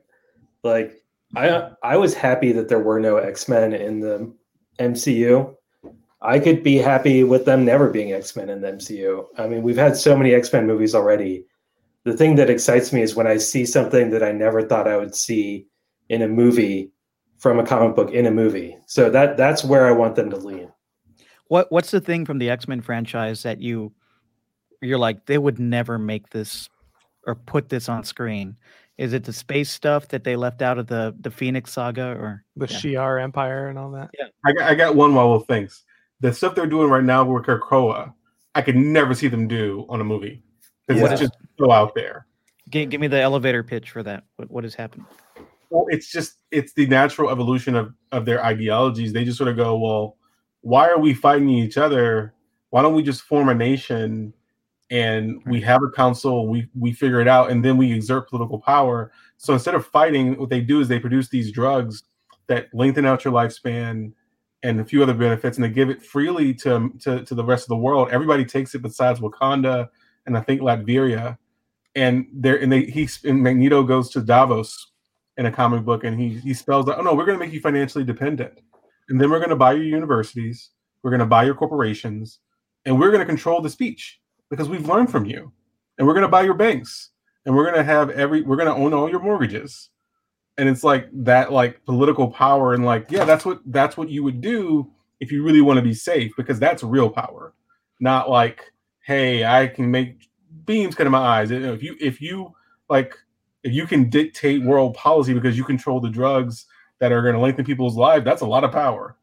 [0.63, 1.04] like,
[1.37, 4.33] I I was happy that there were no X Men in the
[4.79, 5.55] MCU.
[6.23, 9.27] I could be happy with them never being X Men in the MCU.
[9.39, 11.45] I mean, we've had so many X Men movies already.
[12.05, 14.97] The thing that excites me is when I see something that I never thought I
[14.97, 15.67] would see
[16.09, 16.93] in a movie
[17.39, 18.77] from a comic book in a movie.
[18.87, 20.71] So that that's where I want them to lean.
[21.49, 23.93] What what's the thing from the X Men franchise that you
[24.81, 26.69] you're like they would never make this
[27.27, 28.57] or put this on screen?
[28.97, 32.45] Is it the space stuff that they left out of the the Phoenix saga or
[32.57, 32.77] The Yeah.
[32.79, 34.11] Shi'ar Empire and all that.
[34.19, 35.83] Yeah, I got, I got one Marvel things.
[36.21, 38.15] The stuff they're doing right now with Krakoa,
[38.55, 40.43] I could never see them do on a movie
[40.87, 41.11] because Yeah.
[41.11, 42.27] it's just so out there.
[42.71, 44.25] give, give me the elevator pitch for that?
[44.37, 45.05] What what has happened?
[45.71, 49.13] Well, it's just it's the natural evolution of of their ideologies.
[49.13, 50.17] They just sort of go, well,
[50.61, 52.33] why are we fighting each other?
[52.71, 54.33] Why don't we just form a nation
[54.91, 55.51] and hmm.
[55.51, 56.49] we have a council?
[56.49, 59.13] We we figure it out, and then we exert political power.
[59.37, 62.05] So instead of fighting, what they do is they produce these drugs
[62.47, 64.13] that lengthen out your lifespan
[64.63, 67.65] and a few other benefits, and they give it freely to to, to the rest
[67.65, 68.09] of the world.
[68.11, 69.89] Everybody takes it besides Wakanda
[70.27, 71.39] and I think Latveria.
[71.95, 74.91] And there and they he and Magneto goes to Davos
[75.37, 77.61] in a comic book and he he spells out, oh no, we're gonna make you
[77.61, 78.61] financially dependent.
[79.09, 80.71] And then we're gonna buy your universities,
[81.03, 82.41] we're gonna buy your corporations,
[82.85, 84.21] and we're gonna control the speech
[84.51, 85.53] because we've learned from you.
[85.97, 87.11] And we're gonna buy your banks,
[87.47, 89.91] and we're gonna have every we're gonna own all your mortgages.
[90.59, 94.23] And it's like that like political power and like, yeah, that's what that's what you
[94.25, 94.91] would do
[95.21, 97.55] if you really want to be safe, because that's real power,
[98.01, 98.73] not like
[99.05, 100.29] hey, I can make
[100.65, 101.51] beams come to my eyes.
[101.51, 102.53] You know, if you if you
[102.89, 103.15] like
[103.63, 106.67] if you can dictate world policy because you control the drugs
[106.99, 109.17] that are going to lengthen people's lives, that's a lot of power.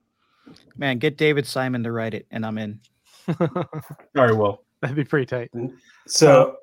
[0.76, 2.80] Man, get David Simon to write it, and I'm in.
[4.14, 4.64] Very well.
[4.82, 5.52] That'd be pretty tight.
[6.08, 6.58] So,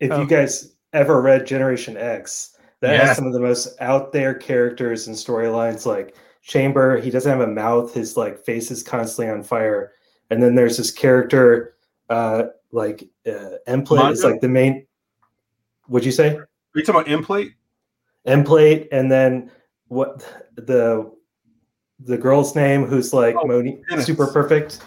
[0.00, 0.20] if oh.
[0.20, 3.08] you guys ever read Generation X, that Yes.
[3.08, 5.86] has some of the most out there characters and storylines.
[5.86, 9.92] Like Chamber, he doesn't have a mouth; his like face is constantly on fire.
[10.30, 11.74] And then there's this character,
[12.10, 14.86] uh, like uh, Emplate is like the main.
[15.88, 17.52] Would you say Are you talking about implate?
[18.26, 18.88] Emplate?
[18.92, 19.50] And then
[19.88, 20.24] what
[20.56, 21.10] the
[22.00, 24.06] the girl's name who's like Oh, Monet, Dennis.
[24.06, 24.80] super perfect.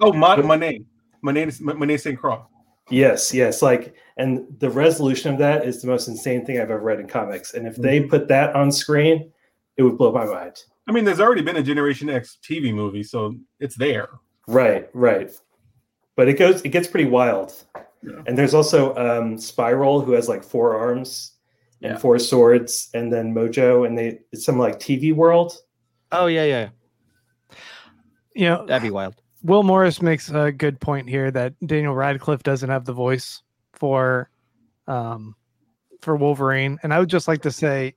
[0.00, 0.86] Oh, my my name.
[1.22, 2.18] My name is my name is St.
[2.18, 2.40] Croix.
[2.88, 3.62] Yes, yes.
[3.62, 7.08] Like, and the resolution of that is the most insane thing I've ever read in
[7.08, 7.54] comics.
[7.54, 8.10] And if they Mm-hmm.
[8.10, 9.32] put that on screen,
[9.76, 10.62] it would blow my mind.
[10.86, 14.08] I mean, there's already been a Generation X TV movie, so it's there.
[14.46, 15.32] Right, right.
[16.14, 17.52] But it goes, it gets pretty wild.
[18.04, 18.22] Yeah.
[18.26, 21.32] And there's also um, Spiral, who has like four arms
[21.82, 21.98] and Yeah.
[21.98, 25.58] four swords, and then Mojo, and they it's some like TV world.
[26.12, 26.68] Oh yeah, yeah,
[28.36, 29.16] You know, that'd be wild.
[29.46, 33.42] Will Morris makes a good point here that Daniel Radcliffe doesn't have the voice
[33.74, 34.28] for
[34.88, 35.36] um
[36.00, 36.78] for Wolverine.
[36.82, 37.94] And I would just like to say,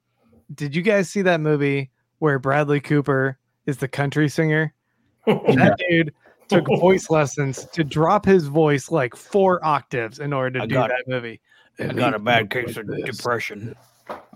[0.54, 1.90] did you guys see that movie
[2.20, 4.74] where Bradley Cooper is the country singer?
[5.26, 6.14] That dude
[6.48, 10.74] took voice lessons to drop his voice like four octaves in order to I do
[10.76, 11.42] got- that movie.
[11.80, 13.04] I And got a bad spoke case of this.
[13.04, 13.76] depression.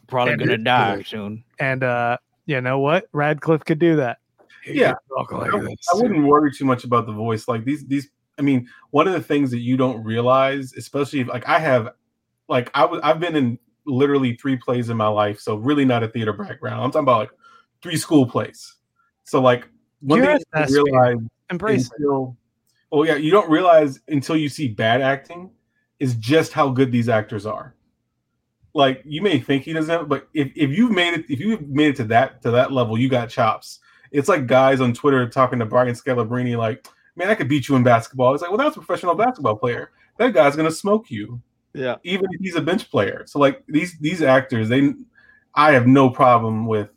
[0.07, 1.43] Probably And gonna it- die soon.
[1.59, 3.05] And uh you know what?
[3.13, 4.17] Radcliffe could do that.
[4.63, 4.93] He Yeah.
[5.09, 5.87] talk like I, this.
[5.93, 7.47] I wouldn't worry too much about the voice.
[7.47, 8.09] Like these, these.
[8.39, 11.89] I mean, one of the things that you don't realize, especially if, like I have,
[12.49, 16.01] like I was, I've been in literally three plays in my life, so really not
[16.03, 16.81] a theater background.
[16.81, 17.31] I'm talking about like
[17.81, 18.75] three school plays.
[19.23, 19.67] So like
[19.99, 20.83] one You're thing a you don't thespian.
[20.85, 21.17] realize
[21.51, 21.91] Embrace it.
[21.97, 22.37] until,
[22.91, 25.51] oh yeah, you don't realize until you see bad acting
[25.99, 27.75] is just how good these actors are.
[28.73, 31.89] Like you may think he doesn't, but if, if you've made it, if you've made
[31.89, 33.79] it to that to that level, you got chops.
[34.13, 37.75] It's like guys on Twitter talking to Brian Scalabrine, like, man, I could beat you
[37.75, 38.33] in basketball.
[38.33, 39.91] It's like, well, that's a professional basketball player.
[40.17, 41.41] That guy's gonna smoke you,
[41.73, 41.95] Yeah.
[42.03, 43.23] even if he's a bench player.
[43.25, 44.93] So like these these actors, they,
[45.55, 46.89] I have no problem with,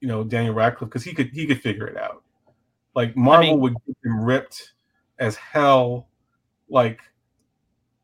[0.00, 2.22] you know, Daniel Radcliffe because he could he could figure it out.
[2.94, 4.72] Like Marvel mean- would get him ripped
[5.18, 6.08] as hell,
[6.68, 7.00] like,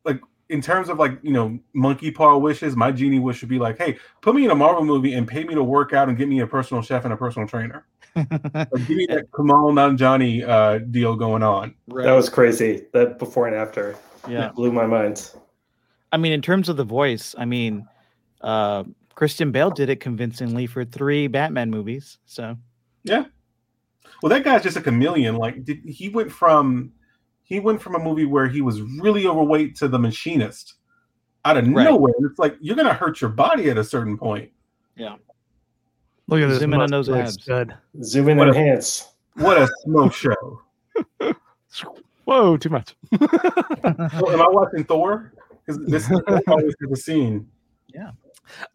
[0.03, 2.75] like in terms of like you know monkey paw wishes.
[2.75, 5.43] My genie wish would be like, hey, put me in a Marvel movie and pay
[5.43, 7.85] me to work out and get me a personal chef and a personal trainer.
[8.15, 8.29] Like,
[8.87, 11.75] give me that Kumail Nanjiani uh, deal going on.
[11.87, 12.85] That was crazy.
[12.93, 13.95] That before and after
[14.27, 14.49] yeah.
[14.49, 15.31] blew my mind.
[16.11, 17.87] I mean, in terms of the voice, I mean,
[18.41, 18.83] uh,
[19.15, 22.19] Christian Bale did it convincingly for three Batman movies.
[22.25, 22.57] So
[23.03, 23.25] yeah.
[24.21, 25.35] Well, that guy's just a chameleon.
[25.35, 26.91] Like did, he went from
[27.43, 30.75] he went from a movie where he was really overweight to The Machinist
[31.45, 31.83] out of Right.
[31.83, 32.13] nowhere.
[32.19, 34.51] It's like you're gonna hurt your body at a certain point.
[36.27, 36.59] Look at this.
[36.59, 37.43] Zoom in on those muscular abs.
[37.43, 37.77] stud.
[38.03, 39.13] Zoom in What and a- enhance.
[39.35, 40.61] What a smoke show!
[42.25, 42.95] Whoa, too much.
[43.19, 43.27] So,
[43.85, 45.33] am I watching Thor?
[45.65, 47.47] Because this is always the scene.
[47.93, 48.11] Yeah.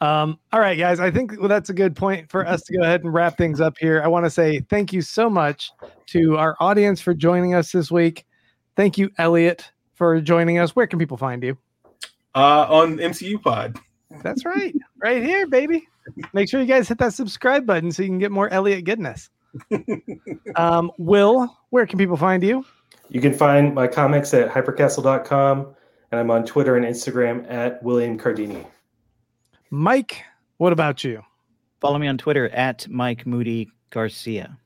[0.00, 1.00] Um, all right, guys.
[1.00, 3.60] I think well, that's a good point for us to go ahead and wrap things
[3.60, 4.02] up here.
[4.02, 5.70] I want to say thank you so much
[6.08, 8.24] to our audience for joining us this week.
[8.76, 10.76] Thank you, Elliot, for joining us.
[10.76, 11.56] Where can people find you?
[12.34, 13.78] Uh, on MCU Pod.
[14.22, 15.86] That's right, right here, baby.
[16.32, 19.30] Make sure you guys hit that subscribe button so you can get more Elliot goodness.
[20.56, 22.64] Um, Will, where can people find you?
[23.08, 25.74] You can find my comics at hypercastle.com,
[26.12, 28.64] and I'm on Twitter and Instagram at William Cardini.
[29.70, 30.22] Mike,
[30.58, 31.22] what about you?
[31.80, 34.56] follow me on Twitter at Mike Moody Garcia.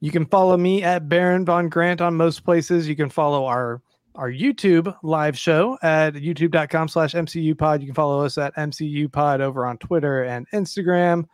[0.00, 2.88] You can follow me at Baron Von Grant on most places.
[2.88, 3.80] You can follow our
[4.14, 7.80] our YouTube live show at youtube.com slash MCU pod.
[7.80, 11.24] You can follow us at MCU pod over on Twitter and Instagram.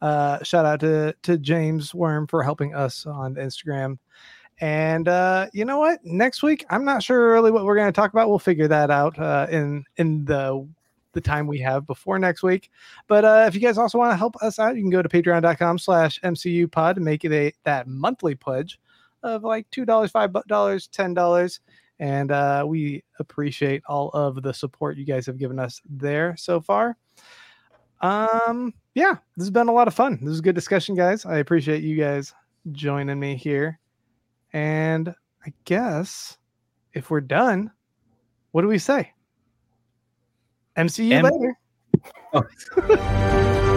[0.00, 3.98] Uh, shout out to, to James Worm for helping us on Instagram.
[4.60, 6.04] And uh, you know what?
[6.04, 8.28] Next week, I'm not sure really what we're going to talk about.
[8.28, 10.66] We'll figure that out uh, in in the
[11.12, 12.70] the time we have before next week.
[13.08, 15.08] But uh, if you guys also want to help us out, you can go to
[15.08, 18.78] patreon.com slash MCU pod and make it a that monthly pledge
[19.22, 21.60] of like $2, $5, $10.
[22.00, 26.58] And uh, we appreciate all of the support you guys have given us there so
[26.60, 26.96] far.
[28.00, 30.18] Um, yeah, this has been a lot of fun.
[30.22, 31.26] This is a good discussion, guys.
[31.26, 32.32] I appreciate you guys
[32.72, 33.78] joining me here.
[34.54, 36.38] And I guess
[36.94, 37.70] if we're done,
[38.52, 39.12] what do we say?
[40.78, 41.58] MCU M- later.
[42.32, 43.76] Oh.